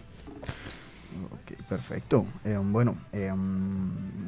Perfecto. 1.70 2.26
Eh, 2.44 2.60
bueno, 2.62 2.96
eh, 3.12 3.34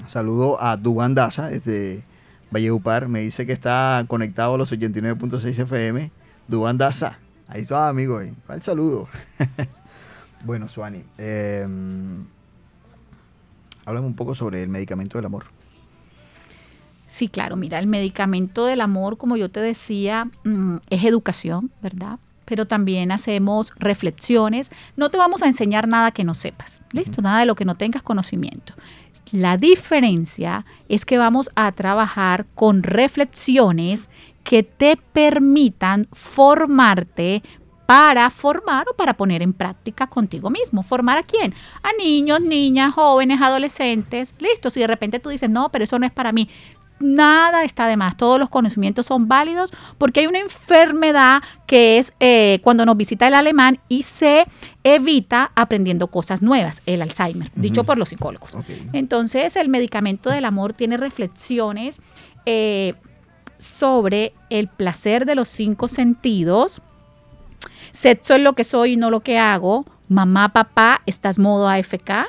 saludo 0.07 0.61
a 0.61 0.75
Dubán 0.77 1.13
Daza 1.13 1.49
desde 1.49 2.03
Valleupar. 2.51 3.07
Me 3.09 3.19
dice 3.19 3.45
que 3.45 3.53
está 3.53 4.03
conectado 4.07 4.55
a 4.55 4.57
los 4.57 4.71
89.6 4.71 5.59
FM. 5.59 6.11
Dubán 6.47 6.77
Daza. 6.77 7.19
Ahí 7.47 7.61
está, 7.61 7.87
amigo. 7.87 8.19
el 8.19 8.61
saludo. 8.61 9.07
bueno, 10.45 10.67
Suani. 10.67 11.03
Eh, 11.17 11.67
háblame 13.85 14.07
un 14.07 14.15
poco 14.15 14.33
sobre 14.35 14.63
el 14.63 14.69
medicamento 14.69 15.17
del 15.17 15.25
amor. 15.25 15.45
Sí, 17.07 17.29
claro, 17.29 17.55
mira, 17.55 17.79
el 17.79 17.87
medicamento 17.87 18.65
del 18.65 18.81
amor, 18.81 19.17
como 19.17 19.37
yo 19.37 19.49
te 19.49 19.61
decía, 19.61 20.29
mm, 20.43 20.77
es 20.89 21.03
educación, 21.05 21.71
¿verdad? 21.81 22.19
Pero 22.47 22.65
también 22.65 23.11
hacemos 23.11 23.73
reflexiones. 23.77 24.71
No 24.95 25.09
te 25.09 25.17
vamos 25.17 25.43
a 25.43 25.47
enseñar 25.47 25.87
nada 25.87 26.11
que 26.11 26.23
no 26.23 26.33
sepas, 26.33 26.81
¿listo? 26.93 27.21
Nada 27.21 27.41
de 27.41 27.45
lo 27.45 27.55
que 27.55 27.65
no 27.65 27.75
tengas 27.75 28.01
conocimiento. 28.01 28.73
La 29.31 29.57
diferencia 29.57 30.65
es 30.87 31.05
que 31.05 31.17
vamos 31.17 31.49
a 31.55 31.71
trabajar 31.73 32.45
con 32.55 32.81
reflexiones 32.83 34.09
que 34.43 34.63
te 34.63 34.95
permitan 34.95 36.07
formarte 36.13 37.43
para 37.85 38.29
formar 38.29 38.85
o 38.91 38.95
para 38.95 39.15
poner 39.15 39.41
en 39.41 39.53
práctica 39.53 40.07
contigo 40.07 40.49
mismo. 40.49 40.83
¿Formar 40.83 41.17
a 41.17 41.23
quién? 41.23 41.53
A 41.83 41.91
niños, 41.97 42.41
niñas, 42.41 42.93
jóvenes, 42.93 43.41
adolescentes. 43.41 44.35
Listo, 44.39 44.69
si 44.69 44.81
de 44.81 44.87
repente 44.87 45.19
tú 45.19 45.29
dices, 45.29 45.49
no, 45.49 45.69
pero 45.69 45.85
eso 45.85 45.97
no 45.97 46.05
es 46.05 46.11
para 46.11 46.33
mí. 46.33 46.49
Nada 46.99 47.63
está 47.63 47.87
de 47.87 47.95
más, 47.95 48.17
todos 48.17 48.39
los 48.39 48.49
conocimientos 48.49 49.05
son 49.05 49.27
válidos 49.27 49.71
porque 49.97 50.21
hay 50.21 50.27
una 50.27 50.39
enfermedad 50.39 51.43
que 51.67 51.99
es 51.99 52.11
eh, 52.19 52.59
cuando 52.63 52.85
nos 52.85 52.97
visita 52.97 53.27
el 53.27 53.35
alemán 53.35 53.79
y 53.87 54.03
se 54.03 54.45
evita 54.83 55.51
aprendiendo 55.55 56.07
cosas 56.07 56.41
nuevas, 56.41 56.81
el 56.85 57.01
Alzheimer, 57.01 57.51
dicho 57.55 57.83
por 57.83 57.97
los 57.97 58.09
psicólogos. 58.09 58.55
Entonces, 58.93 59.55
el 59.55 59.69
medicamento 59.69 60.29
del 60.29 60.45
amor 60.45 60.73
tiene 60.73 60.97
reflexiones 60.97 61.99
eh, 62.45 62.93
sobre 63.57 64.33
el 64.49 64.67
placer 64.67 65.25
de 65.25 65.35
los 65.35 65.49
cinco 65.49 65.87
sentidos. 65.87 66.81
Sexo 67.91 68.35
es 68.35 68.41
lo 68.41 68.53
que 68.53 68.63
soy 68.63 68.93
y 68.93 68.97
no 68.97 69.11
lo 69.11 69.21
que 69.21 69.37
hago. 69.37 69.85
Mamá, 70.07 70.49
papá, 70.49 71.01
estás 71.05 71.39
modo 71.39 71.67
AFK. 71.67 72.27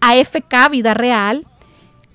AFK, 0.00 0.70
vida 0.70 0.94
real. 0.94 1.46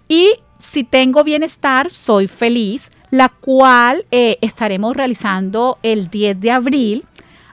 Y 0.10 0.34
si 0.60 0.84
tengo 0.84 1.24
bienestar, 1.24 1.92
soy 1.92 2.28
feliz, 2.28 2.92
la 3.12 3.30
cual 3.30 4.06
eh, 4.12 4.38
estaremos 4.42 4.96
realizando 4.96 5.78
el 5.84 6.10
10 6.10 6.40
de 6.40 6.52
abril 6.52 7.06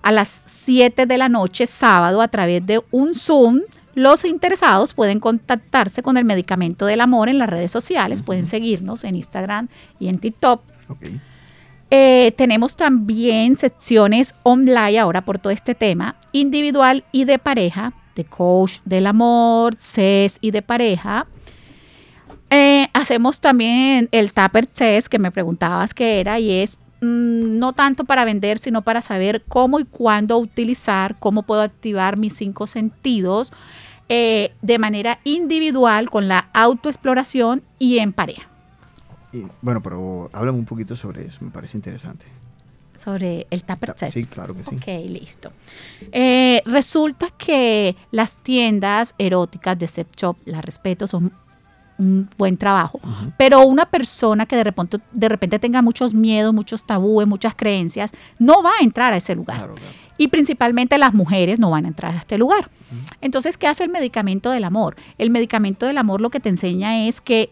a 0.03 0.13
las 0.13 0.43
7 0.65 1.07
de 1.07 1.19
la 1.19 1.29
noche, 1.29 1.67
sábado, 1.67 2.21
a 2.21 2.29
través 2.29 2.65
de 2.67 2.83
un 2.91 3.15
Zoom. 3.15 3.61
Los 3.95 4.25
interesados 4.25 4.93
pueden 4.93 5.21
contactarse 5.21 6.03
con 6.03 6.17
el 6.17 6.25
medicamento 6.25 6.87
del 6.87 7.01
amor 7.01 7.29
en 7.29 7.39
las 7.39 7.49
redes 7.49 7.71
sociales, 7.71 8.23
pueden 8.23 8.47
seguirnos 8.47 9.05
en 9.05 9.15
Instagram 9.15 9.69
y 10.01 10.09
en 10.09 10.19
TikTok. 10.19 10.63
Ok. 10.89 11.07
Eh, 11.91 12.33
tenemos 12.37 12.77
también 12.77 13.57
secciones 13.57 14.35
online 14.43 14.99
ahora 14.99 15.25
por 15.25 15.39
todo 15.39 15.53
este 15.53 15.77
tema, 15.77 16.17
individual 16.33 17.05
y 17.13 17.25
de 17.25 17.39
pareja, 17.39 17.93
de 18.17 18.25
coach 18.25 18.79
del 18.85 19.07
amor, 19.07 19.77
CES 19.79 20.39
y 20.41 20.51
de 20.51 20.63
pareja. 20.63 21.27
Eh, 22.85 22.91
hacemos 22.93 23.41
también 23.41 24.09
el 24.13 24.33
Tapper 24.33 24.67
Test 24.67 25.09
que 25.09 25.19
me 25.19 25.31
preguntabas 25.31 25.95
qué 25.95 26.21
era 26.21 26.39
y 26.39 26.51
es 26.51 26.77
mm, 27.01 27.59
no 27.59 27.73
tanto 27.73 28.05
para 28.05 28.25
vender, 28.25 28.59
sino 28.59 28.83
para 28.83 29.01
saber 29.01 29.43
cómo 29.49 29.81
y 29.81 29.85
cuándo 29.85 30.39
utilizar, 30.39 31.19
cómo 31.19 31.45
puedo 31.45 31.63
activar 31.63 32.19
mis 32.19 32.35
cinco 32.35 32.67
sentidos 32.67 33.53
eh, 34.09 34.53
de 34.61 34.79
manera 34.79 35.19
individual 35.25 36.11
con 36.11 36.29
la 36.29 36.51
autoexploración 36.53 37.63
y 37.79 37.99
en 37.99 38.13
pareja. 38.13 38.49
Y, 39.33 39.47
bueno, 39.63 39.83
pero 39.83 40.31
háblame 40.33 40.59
un 40.59 40.67
poquito 40.67 40.95
sobre 40.95 41.25
eso, 41.25 41.39
me 41.41 41.51
parece 41.51 41.79
interesante. 41.79 42.27
Sobre 42.95 43.47
el 43.51 43.65
Tapper 43.65 43.95
Test. 43.95 44.15
Sí, 44.15 44.27
claro 44.27 44.55
que 44.55 44.63
sí. 44.63 44.77
Ok, 44.77 44.87
listo. 45.09 45.53
Eh, 46.13 46.63
resulta 46.67 47.29
que 47.31 47.97
las 48.13 48.37
tiendas 48.37 49.15
eróticas 49.19 49.77
de 49.79 49.89
Sex 49.89 50.11
Shop, 50.17 50.37
la 50.45 50.61
respeto, 50.61 51.09
son 51.09 51.33
un 51.99 52.29
buen 52.37 52.57
trabajo, 52.57 53.01
pero 53.37 53.61
una 53.61 53.87
persona 53.87 54.47
que 54.47 54.57
de 54.57 54.65
repente, 54.65 54.99
de 55.13 55.29
repente 55.29 55.59
tenga 55.59 55.83
muchos 55.83 56.15
miedos, 56.15 56.53
muchos 56.53 56.85
tabúes, 56.85 57.27
muchas 57.27 57.55
creencias, 57.55 58.13
no 58.39 58.63
va 58.63 58.73
a 58.81 58.85
entrar 58.85 59.13
a 59.13 59.17
ese 59.17 59.35
lugar. 59.35 59.59
Claro, 59.59 59.75
claro. 59.75 59.95
Y 60.17 60.29
principalmente 60.29 60.97
las 60.99 61.13
mujeres 61.13 61.59
no 61.59 61.71
van 61.71 61.85
a 61.85 61.89
entrar 61.89 62.15
a 62.15 62.19
este 62.19 62.39
lugar. 62.39 62.71
Entonces, 63.21 63.59
¿qué 63.59 63.67
hace 63.67 63.85
el 63.85 63.91
medicamento 63.91 64.51
del 64.51 64.65
amor? 64.65 64.97
El 65.19 65.31
medicamento 65.31 65.87
del 65.87 65.99
amor 65.99 66.21
lo 66.21 66.31
que 66.31 66.41
te 66.41 66.49
enseña 66.49 67.07
es 67.07 67.21
que 67.21 67.51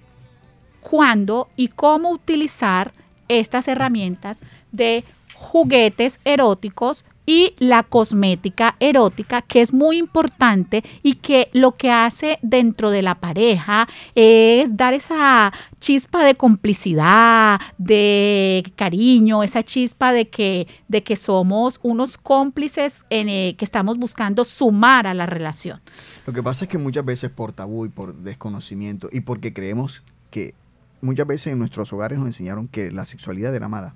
cuándo 0.80 1.49
y 1.57 1.68
cómo 1.68 2.11
utilizar 2.11 2.93
estas 3.28 3.66
herramientas 3.66 4.40
de 4.70 5.05
juguetes 5.34 6.20
eróticos 6.24 7.05
y 7.27 7.55
la 7.59 7.83
cosmética 7.83 8.77
erótica, 8.81 9.43
que 9.43 9.61
es 9.61 9.73
muy 9.73 9.99
importante 9.99 10.85
y 11.03 11.14
que 11.14 11.49
lo 11.53 11.73
que 11.77 11.91
hace 11.91 12.39
dentro 12.43 12.91
de 12.91 13.03
la 13.03 13.16
pareja 13.16 13.89
es 14.14 14.77
dar 14.77 14.95
esa 14.95 15.53
chispa 15.81 16.25
de 16.25 16.35
complicidad, 16.35 17.61
de 17.79 18.64
cariño, 18.77 19.43
esa 19.43 19.62
chispa 19.62 20.12
de 20.12 20.29
que, 20.29 20.66
de 20.89 21.03
que 21.03 21.16
somos 21.16 21.79
unos 21.83 22.18
cómplices 22.18 23.05
en, 23.11 23.29
eh, 23.29 23.55
que 23.57 23.64
estamos 23.64 23.99
buscando 23.99 24.45
sumar 24.45 25.07
a 25.07 25.14
la 25.14 25.27
relación. 25.27 25.81
Lo 26.27 26.33
que 26.33 26.43
pasa 26.43 26.64
es 26.64 26.70
que 26.70 26.79
muchas 26.79 27.05
veces 27.05 27.31
por 27.31 27.53
tabú 27.53 27.87
y 27.87 27.89
por 27.89 28.14
desconocimiento 28.14 29.09
y 29.12 29.20
porque 29.20 29.53
creemos 29.53 30.03
que 30.31 30.55
muchas 31.01 31.27
veces 31.27 31.53
en 31.53 31.59
nuestros 31.59 31.93
hogares 31.93 32.18
nos 32.18 32.29
enseñaron 32.29 32.68
que 32.68 32.91
la 32.91 33.05
sexualidad 33.05 33.55
era 33.55 33.68
mala. 33.68 33.95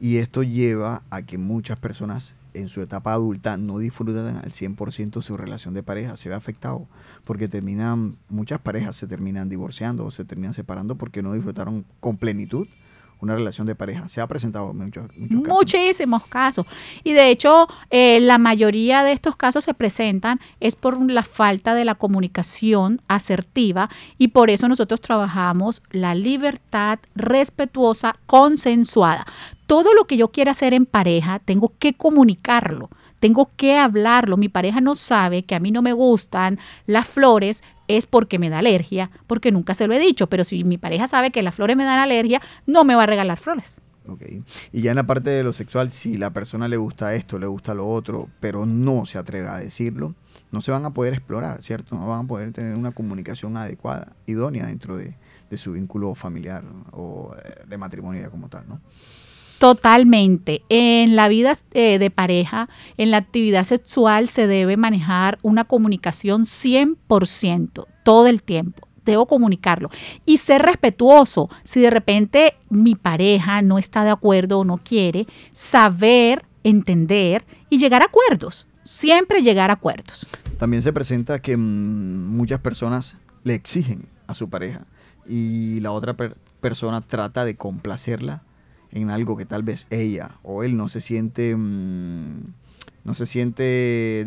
Y 0.00 0.18
esto 0.18 0.42
lleva 0.42 1.02
a 1.10 1.22
que 1.22 1.38
muchas 1.38 1.78
personas 1.78 2.34
en 2.60 2.68
su 2.68 2.80
etapa 2.80 3.12
adulta 3.12 3.56
no 3.56 3.78
disfrutan 3.78 4.36
al 4.36 4.52
100% 4.52 5.22
su 5.22 5.36
relación 5.36 5.74
de 5.74 5.82
pareja, 5.82 6.16
se 6.16 6.28
ve 6.28 6.34
afectado, 6.34 6.86
porque 7.24 7.48
terminan, 7.48 8.16
muchas 8.28 8.60
parejas 8.60 8.96
se 8.96 9.06
terminan 9.06 9.48
divorciando 9.48 10.04
o 10.04 10.10
se 10.10 10.24
terminan 10.24 10.54
separando 10.54 10.96
porque 10.96 11.22
no 11.22 11.32
disfrutaron 11.32 11.84
con 12.00 12.16
plenitud 12.16 12.66
una 13.20 13.34
relación 13.34 13.66
de 13.66 13.74
pareja. 13.74 14.08
Se 14.08 14.20
ha 14.20 14.26
presentado 14.26 14.70
en 14.70 14.78
muchos, 14.78 15.04
muchos 15.16 15.42
casos. 15.42 15.56
Muchísimos 15.56 16.26
casos. 16.26 16.66
Y 17.04 17.12
de 17.12 17.30
hecho, 17.30 17.66
eh, 17.90 18.20
la 18.20 18.38
mayoría 18.38 19.02
de 19.02 19.12
estos 19.12 19.36
casos 19.36 19.64
se 19.64 19.74
presentan 19.74 20.40
es 20.60 20.76
por 20.76 20.98
la 21.10 21.22
falta 21.22 21.74
de 21.74 21.84
la 21.84 21.94
comunicación 21.94 23.00
asertiva 23.08 23.90
y 24.18 24.28
por 24.28 24.50
eso 24.50 24.68
nosotros 24.68 25.00
trabajamos 25.00 25.82
la 25.90 26.14
libertad 26.14 26.98
respetuosa, 27.14 28.16
consensuada. 28.26 29.26
Todo 29.66 29.94
lo 29.94 30.06
que 30.06 30.16
yo 30.16 30.28
quiera 30.28 30.52
hacer 30.52 30.74
en 30.74 30.86
pareja, 30.86 31.40
tengo 31.40 31.72
que 31.78 31.94
comunicarlo. 31.94 32.90
Tengo 33.20 33.50
que 33.56 33.76
hablarlo. 33.76 34.36
Mi 34.36 34.48
pareja 34.48 34.80
no 34.80 34.94
sabe 34.94 35.42
que 35.42 35.54
a 35.54 35.60
mí 35.60 35.70
no 35.70 35.82
me 35.82 35.92
gustan 35.92 36.58
las 36.86 37.06
flores, 37.06 37.62
es 37.88 38.06
porque 38.06 38.38
me 38.38 38.50
da 38.50 38.58
alergia, 38.58 39.10
porque 39.26 39.50
nunca 39.50 39.74
se 39.74 39.86
lo 39.86 39.94
he 39.94 39.98
dicho. 39.98 40.28
Pero 40.28 40.44
si 40.44 40.64
mi 40.64 40.78
pareja 40.78 41.08
sabe 41.08 41.30
que 41.30 41.42
las 41.42 41.54
flores 41.54 41.76
me 41.76 41.84
dan 41.84 41.98
alergia, 41.98 42.40
no 42.66 42.84
me 42.84 42.94
va 42.94 43.02
a 43.02 43.06
regalar 43.06 43.38
flores. 43.38 43.80
Y 44.72 44.80
ya 44.82 44.92
en 44.92 44.96
la 44.96 45.06
parte 45.06 45.30
de 45.30 45.42
lo 45.42 45.52
sexual, 45.52 45.90
si 45.90 46.16
la 46.16 46.32
persona 46.32 46.68
le 46.68 46.76
gusta 46.76 47.14
esto, 47.14 47.38
le 47.38 47.46
gusta 47.46 47.74
lo 47.74 47.86
otro, 47.86 48.28
pero 48.40 48.64
no 48.64 49.04
se 49.04 49.18
atreve 49.18 49.48
a 49.48 49.58
decirlo, 49.58 50.14
no 50.50 50.62
se 50.62 50.70
van 50.70 50.84
a 50.84 50.94
poder 50.94 51.12
explorar, 51.12 51.62
¿cierto? 51.62 51.94
No 51.94 52.08
van 52.08 52.24
a 52.24 52.28
poder 52.28 52.52
tener 52.52 52.74
una 52.74 52.92
comunicación 52.92 53.56
adecuada, 53.56 54.16
idónea 54.26 54.66
dentro 54.66 54.96
de, 54.96 55.16
de 55.50 55.56
su 55.58 55.72
vínculo 55.72 56.14
familiar 56.14 56.64
o 56.92 57.34
eh, 57.44 57.64
de 57.66 57.76
matrimonio 57.76 58.30
como 58.30 58.48
tal, 58.48 58.66
¿no? 58.68 58.80
Totalmente. 59.58 60.62
En 60.68 61.16
la 61.16 61.28
vida 61.28 61.56
eh, 61.72 61.98
de 61.98 62.10
pareja, 62.10 62.68
en 62.96 63.10
la 63.10 63.16
actividad 63.18 63.64
sexual 63.64 64.28
se 64.28 64.46
debe 64.46 64.76
manejar 64.76 65.38
una 65.42 65.64
comunicación 65.64 66.42
100%, 66.44 67.86
todo 68.04 68.26
el 68.26 68.42
tiempo. 68.42 68.86
Debo 69.04 69.26
comunicarlo 69.26 69.88
y 70.26 70.36
ser 70.36 70.62
respetuoso. 70.62 71.48
Si 71.64 71.80
de 71.80 71.90
repente 71.90 72.54
mi 72.68 72.94
pareja 72.94 73.62
no 73.62 73.78
está 73.78 74.04
de 74.04 74.10
acuerdo 74.10 74.60
o 74.60 74.64
no 74.64 74.76
quiere, 74.78 75.26
saber, 75.52 76.44
entender 76.62 77.44
y 77.70 77.78
llegar 77.78 78.02
a 78.02 78.06
acuerdos. 78.06 78.66
Siempre 78.82 79.42
llegar 79.42 79.70
a 79.70 79.74
acuerdos. 79.74 80.26
También 80.58 80.82
se 80.82 80.92
presenta 80.92 81.40
que 81.40 81.56
mm, 81.56 82.36
muchas 82.36 82.60
personas 82.60 83.16
le 83.44 83.54
exigen 83.54 84.06
a 84.26 84.34
su 84.34 84.48
pareja 84.50 84.86
y 85.26 85.80
la 85.80 85.92
otra 85.92 86.14
per- 86.14 86.36
persona 86.60 87.00
trata 87.00 87.44
de 87.44 87.56
complacerla 87.56 88.42
en 88.92 89.10
algo 89.10 89.36
que 89.36 89.44
tal 89.44 89.62
vez 89.62 89.86
ella 89.90 90.32
o 90.42 90.62
él 90.62 90.76
no 90.76 90.88
se 90.88 91.00
siente 91.00 91.54
mm, 91.56 92.54
no 93.04 93.14
se 93.14 93.26
siente 93.26 93.62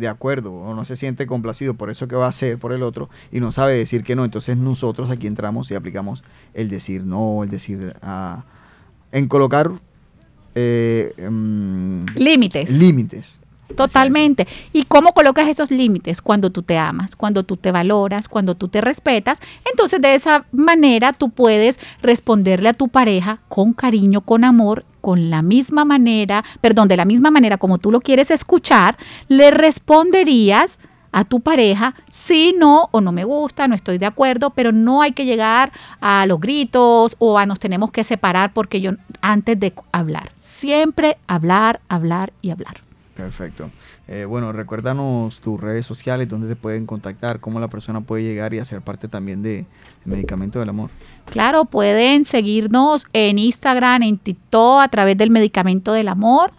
de 0.00 0.08
acuerdo 0.08 0.52
o 0.52 0.74
no 0.74 0.84
se 0.84 0.96
siente 0.96 1.26
complacido 1.26 1.74
por 1.74 1.90
eso 1.90 2.08
que 2.08 2.16
va 2.16 2.26
a 2.26 2.30
hacer 2.30 2.58
por 2.58 2.72
el 2.72 2.82
otro 2.82 3.10
y 3.30 3.40
no 3.40 3.52
sabe 3.52 3.74
decir 3.74 4.02
que 4.02 4.16
no 4.16 4.24
entonces 4.24 4.56
nosotros 4.56 5.10
aquí 5.10 5.26
entramos 5.26 5.70
y 5.70 5.74
aplicamos 5.74 6.24
el 6.54 6.68
decir 6.68 7.04
no 7.04 7.44
el 7.44 7.50
decir 7.50 7.94
ah, 8.02 8.44
en 9.12 9.28
colocar 9.28 9.70
eh, 10.54 11.14
mm, 11.30 12.04
Límites. 12.16 12.70
límites 12.70 13.38
Totalmente. 13.76 14.46
¿Y 14.72 14.84
cómo 14.84 15.12
colocas 15.12 15.48
esos 15.48 15.70
límites? 15.70 16.22
Cuando 16.22 16.50
tú 16.50 16.62
te 16.62 16.78
amas, 16.78 17.16
cuando 17.16 17.42
tú 17.42 17.56
te 17.56 17.72
valoras, 17.72 18.28
cuando 18.28 18.54
tú 18.54 18.68
te 18.68 18.80
respetas. 18.80 19.38
Entonces 19.70 20.00
de 20.00 20.14
esa 20.14 20.44
manera 20.52 21.12
tú 21.12 21.30
puedes 21.30 21.78
responderle 22.02 22.68
a 22.68 22.74
tu 22.74 22.88
pareja 22.88 23.38
con 23.48 23.72
cariño, 23.72 24.20
con 24.20 24.44
amor, 24.44 24.84
con 25.00 25.30
la 25.30 25.42
misma 25.42 25.84
manera, 25.84 26.44
perdón, 26.60 26.88
de 26.88 26.96
la 26.96 27.04
misma 27.04 27.30
manera 27.30 27.58
como 27.58 27.78
tú 27.78 27.90
lo 27.90 28.00
quieres 28.00 28.30
escuchar, 28.30 28.96
le 29.28 29.50
responderías 29.50 30.78
a 31.12 31.24
tu 31.24 31.40
pareja, 31.40 31.94
sí, 32.10 32.54
no, 32.58 32.88
o 32.90 33.00
no 33.00 33.12
me 33.12 33.24
gusta, 33.24 33.68
no 33.68 33.74
estoy 33.74 33.98
de 33.98 34.06
acuerdo, 34.06 34.50
pero 34.50 34.72
no 34.72 35.02
hay 35.02 35.12
que 35.12 35.26
llegar 35.26 35.70
a 36.00 36.24
los 36.26 36.40
gritos 36.40 37.16
o 37.18 37.38
a 37.38 37.44
nos 37.44 37.60
tenemos 37.60 37.90
que 37.90 38.02
separar 38.02 38.52
porque 38.54 38.80
yo 38.80 38.92
antes 39.20 39.60
de 39.60 39.74
hablar, 39.92 40.32
siempre 40.34 41.18
hablar, 41.26 41.80
hablar 41.88 42.32
y 42.40 42.50
hablar. 42.50 42.80
Perfecto. 43.14 43.70
Eh, 44.08 44.24
bueno, 44.24 44.52
recuérdanos 44.52 45.40
tus 45.40 45.60
redes 45.60 45.84
sociales, 45.84 46.28
donde 46.28 46.48
te 46.48 46.56
pueden 46.56 46.86
contactar, 46.86 47.40
cómo 47.40 47.60
la 47.60 47.68
persona 47.68 48.00
puede 48.00 48.22
llegar 48.22 48.54
y 48.54 48.58
hacer 48.58 48.80
parte 48.80 49.06
también 49.06 49.42
de 49.42 49.66
Medicamento 50.04 50.58
del 50.58 50.70
Amor. 50.70 50.90
Claro, 51.26 51.66
pueden 51.66 52.24
seguirnos 52.24 53.06
en 53.12 53.38
Instagram, 53.38 54.02
en 54.02 54.18
TikTok, 54.18 54.80
a 54.80 54.88
través 54.88 55.18
del 55.18 55.30
Medicamento 55.30 55.92
del 55.92 56.08
Amor, 56.08 56.52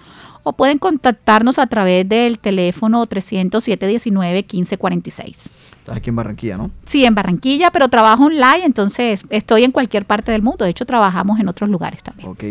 o 0.43 0.53
pueden 0.53 0.77
contactarnos 0.77 1.57
a 1.57 1.65
través 1.67 2.07
del 2.07 2.37
teléfono 2.37 3.03
307-19-1546. 3.07 5.49
Estás 5.79 5.97
aquí 5.97 6.11
en 6.11 6.15
Barranquilla, 6.15 6.57
¿no? 6.57 6.69
Sí, 6.85 7.03
en 7.03 7.15
Barranquilla, 7.15 7.71
pero 7.71 7.89
trabajo 7.89 8.25
online, 8.25 8.65
entonces 8.65 9.23
estoy 9.29 9.63
en 9.63 9.71
cualquier 9.71 10.05
parte 10.05 10.31
del 10.31 10.43
mundo. 10.43 10.65
De 10.65 10.71
hecho, 10.71 10.85
trabajamos 10.85 11.39
en 11.39 11.49
otros 11.49 11.67
lugares 11.69 12.03
también. 12.03 12.29
Ok. 12.29 12.43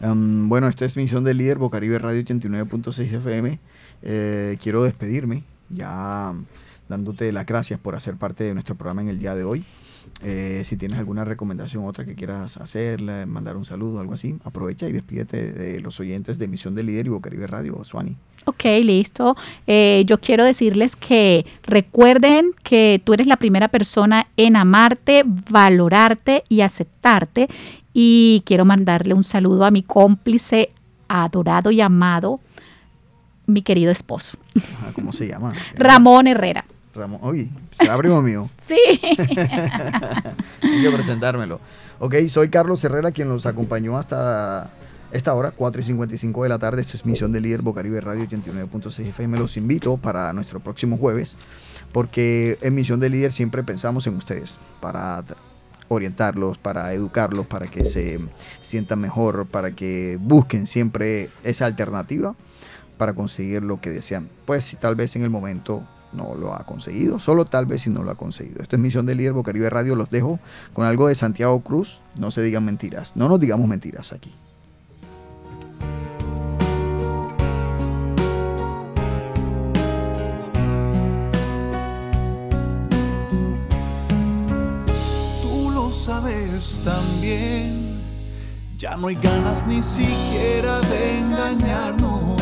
Um, 0.00 0.48
bueno, 0.48 0.68
esta 0.68 0.84
es 0.84 0.96
Misión 0.96 1.24
del 1.24 1.38
Líder, 1.38 1.58
Bocaribe 1.58 1.98
Radio 1.98 2.22
89.6 2.22 3.12
FM. 3.12 3.58
Eh, 4.02 4.58
quiero 4.60 4.82
despedirme, 4.82 5.44
ya 5.68 6.34
dándote 6.88 7.32
las 7.32 7.46
gracias 7.46 7.80
por 7.80 7.94
hacer 7.94 8.16
parte 8.16 8.44
de 8.44 8.54
nuestro 8.54 8.74
programa 8.74 9.02
en 9.02 9.08
el 9.08 9.18
día 9.18 9.34
de 9.34 9.44
hoy. 9.44 9.64
Eh, 10.22 10.62
si 10.64 10.76
tienes 10.76 10.98
alguna 10.98 11.24
recomendación, 11.24 11.84
otra 11.84 12.04
que 12.04 12.14
quieras 12.14 12.56
hacerle, 12.56 13.26
mandar 13.26 13.56
un 13.56 13.64
saludo, 13.64 14.00
algo 14.00 14.14
así, 14.14 14.38
aprovecha 14.44 14.88
y 14.88 14.92
despídete 14.92 15.52
de 15.52 15.80
los 15.80 15.98
oyentes 16.00 16.38
de 16.38 16.48
Misión 16.48 16.74
del 16.74 16.86
Líder 16.86 17.06
y 17.06 17.10
Bocaribe 17.10 17.46
Radio, 17.46 17.82
Suani. 17.84 18.16
Ok, 18.48 18.64
listo. 18.82 19.36
Eh, 19.66 20.04
yo 20.06 20.18
quiero 20.20 20.44
decirles 20.44 20.94
que 20.94 21.44
recuerden 21.64 22.52
que 22.62 23.02
tú 23.04 23.12
eres 23.12 23.26
la 23.26 23.36
primera 23.36 23.66
persona 23.66 24.28
en 24.36 24.54
amarte, 24.54 25.24
valorarte 25.26 26.44
y 26.48 26.60
aceptarte. 26.60 27.48
Y 27.92 28.44
quiero 28.46 28.64
mandarle 28.64 29.14
un 29.14 29.24
saludo 29.24 29.64
a 29.64 29.72
mi 29.72 29.82
cómplice 29.82 30.70
adorado 31.08 31.72
y 31.72 31.80
amado, 31.80 32.40
mi 33.46 33.62
querido 33.62 33.90
esposo, 33.90 34.38
Ajá, 34.56 34.92
¿Cómo 34.92 35.12
se 35.12 35.28
llama? 35.28 35.52
Ramón 35.76 36.26
Herrera. 36.26 36.64
Ramón. 36.94 37.20
Oye, 37.22 37.48
será 37.78 37.96
primo 37.98 38.22
mío. 38.22 38.48
Sí. 38.68 38.78
Hay 40.62 40.82
que 40.82 40.90
presentármelo. 40.90 41.60
Ok, 41.98 42.14
soy 42.28 42.48
Carlos 42.48 42.82
Herrera, 42.84 43.10
quien 43.10 43.28
los 43.28 43.44
acompañó 43.44 43.98
hasta 43.98 44.70
esta 45.12 45.34
hora, 45.34 45.50
4 45.50 45.80
y 45.80 45.84
55 45.84 46.42
de 46.42 46.48
la 46.48 46.58
tarde. 46.58 46.82
Esto 46.82 46.96
es 46.96 47.06
Misión 47.06 47.32
de 47.32 47.40
Líder 47.40 47.62
Bocaribe 47.62 48.00
Radio 48.00 48.24
89.6 48.24 49.06
FM. 49.06 49.38
Los 49.38 49.56
invito 49.56 49.96
para 49.96 50.32
nuestro 50.32 50.60
próximo 50.60 50.98
jueves, 50.98 51.36
porque 51.92 52.58
en 52.62 52.74
Misión 52.74 53.00
de 53.00 53.10
Líder 53.10 53.32
siempre 53.32 53.62
pensamos 53.62 54.06
en 54.06 54.16
ustedes, 54.16 54.58
para 54.80 55.24
orientarlos, 55.88 56.58
para 56.58 56.92
educarlos, 56.92 57.46
para 57.46 57.66
que 57.68 57.86
se 57.86 58.18
sientan 58.62 59.00
mejor, 59.00 59.46
para 59.46 59.72
que 59.72 60.18
busquen 60.20 60.66
siempre 60.66 61.30
esa 61.44 61.66
alternativa 61.66 62.34
para 62.96 63.14
conseguir 63.14 63.62
lo 63.62 63.80
que 63.80 63.90
desean. 63.90 64.28
Pues 64.46 64.64
si 64.64 64.76
tal 64.76 64.96
vez 64.96 65.16
en 65.16 65.22
el 65.22 65.30
momento 65.30 65.86
no 66.12 66.34
lo 66.34 66.54
ha 66.54 66.64
conseguido, 66.64 67.20
solo 67.20 67.44
tal 67.44 67.66
vez 67.66 67.82
si 67.82 67.90
no 67.90 68.02
lo 68.02 68.10
ha 68.10 68.16
conseguido. 68.16 68.62
Esto 68.62 68.76
es 68.76 68.82
Misión 68.82 69.06
del 69.06 69.18
Líder 69.18 69.34
Bocaribe 69.34 69.68
Radio, 69.70 69.94
los 69.96 70.10
dejo 70.10 70.40
con 70.72 70.86
algo 70.86 71.08
de 71.08 71.14
Santiago 71.14 71.60
Cruz, 71.60 72.00
no 72.14 72.30
se 72.30 72.42
digan 72.42 72.64
mentiras, 72.64 73.16
no 73.16 73.28
nos 73.28 73.38
digamos 73.38 73.68
mentiras 73.68 74.12
aquí. 74.12 74.34
También. 86.84 88.00
Ya 88.78 88.96
no 88.96 89.06
hay 89.06 89.14
ganas 89.14 89.64
ni 89.66 89.80
siquiera 89.80 90.80
de 90.80 91.18
engañarnos. 91.18 92.40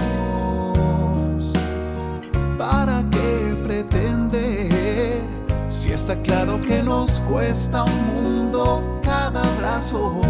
¿Para 2.56 3.04
qué 3.10 3.54
pretender? 3.62 5.20
Si 5.68 5.92
está 5.92 6.16
claro 6.22 6.60
que 6.62 6.82
nos 6.82 7.20
cuesta 7.28 7.84
un 7.84 8.06
mundo 8.06 9.00
cada 9.02 9.42
abrazo. 9.42 10.20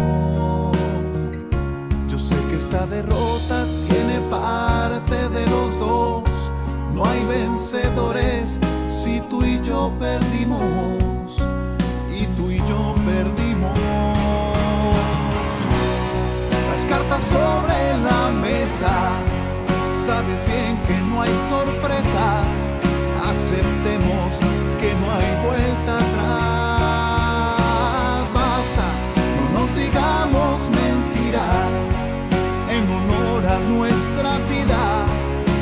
Yo 2.09 2.19
sé 2.19 2.35
que 2.49 2.57
esta 2.57 2.85
derrota 2.87 3.65
tiene 3.87 4.19
parte 4.29 5.29
de 5.29 5.47
los 5.47 5.79
dos. 5.79 6.23
No 6.93 7.05
hay 7.05 7.23
vencedores 7.23 8.59
si 8.87 9.21
tú 9.29 9.45
y 9.45 9.61
yo 9.61 9.93
perdimos. 9.97 11.14
Sobre 17.21 17.97
la 18.03 18.31
mesa. 18.31 18.93
Sabes 20.05 20.45
bien 20.45 20.77
que 20.87 20.97
no 21.09 21.21
hay 21.21 21.33
sorpresas. 21.49 22.73
Aceptemos 23.31 24.37
que 24.79 24.93
no 25.01 25.11
hay 25.11 25.29
vuelta 25.47 25.97
atrás. 25.97 27.53
Basta, 28.33 28.85
no 29.37 29.43
nos 29.59 29.69
digamos 29.75 30.69
mentiras 30.69 31.87
en 32.69 32.83
honor 32.89 33.41
a 33.45 33.59
nuestra 33.73 34.31
vida, 34.49 34.83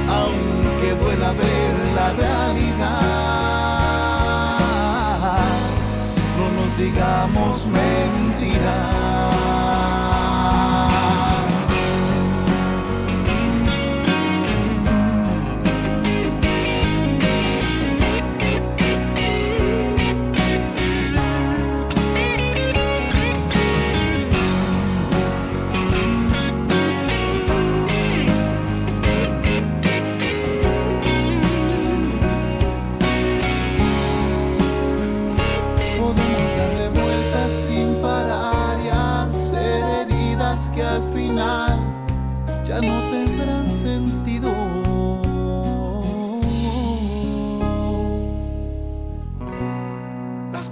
aunque 0.10 0.90
duela 1.04 1.32
ver 1.34 1.74
la 1.96 2.08
realidad. 2.14 2.73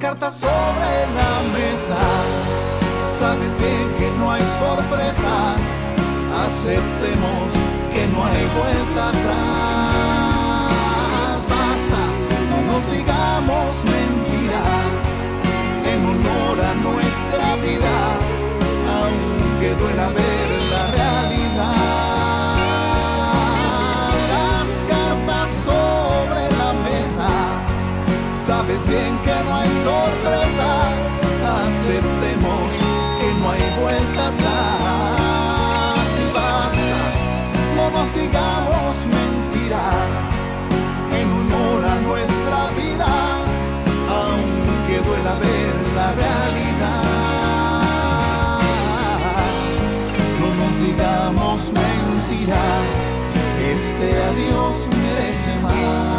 Cartas 0.01 0.33
sobre 0.33 1.05
la 1.15 1.41
mesa. 1.53 1.99
Sabes 3.19 3.57
bien 3.59 3.87
que 3.99 4.09
no 4.17 4.31
hay 4.31 4.41
sorpresas, 4.57 5.59
aceptemos 6.45 7.53
que 7.93 8.07
no 8.07 8.25
hay 8.25 8.45
vuelta 8.59 9.09
atrás. 9.09 10.71
Basta, 11.47 12.01
no 12.49 12.57
nos 12.71 12.83
digamos 12.91 13.71
mentiras 13.85 15.05
en 15.91 15.99
honor 16.11 16.57
a 16.71 16.73
nuestra 16.87 17.47
vida, 17.57 17.95
aunque 18.97 19.69
duela 19.75 20.07
ver 20.09 20.40
Sabes 28.45 28.85
bien 28.87 29.17
que 29.23 29.35
no 29.45 29.55
hay 29.55 29.69
sorpresas, 29.83 31.09
aceptemos 31.61 32.71
que 33.19 33.29
no 33.39 33.51
hay 33.51 33.61
vuelta 33.79 34.27
atrás. 34.29 36.07
Y 36.19 36.27
basta, 36.33 36.99
no 37.77 37.85
nos 37.91 38.09
digamos 38.15 38.93
mentiras, 39.19 40.27
en 41.19 41.27
honor 41.31 41.85
a 41.85 41.95
nuestra 42.01 42.59
vida, 42.81 43.11
aunque 44.09 44.95
duela 45.07 45.33
ver 45.35 45.75
la 45.95 46.11
realidad. 46.13 47.03
No 50.39 50.47
nos 50.55 50.73
digamos 50.83 51.59
mentiras, 51.71 52.97
este 53.75 54.07
adiós 54.23 54.75
merece 54.97 55.51
más. 55.61 56.10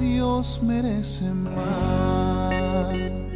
Dios 0.00 0.60
merece 0.62 1.26
más. 1.34 3.29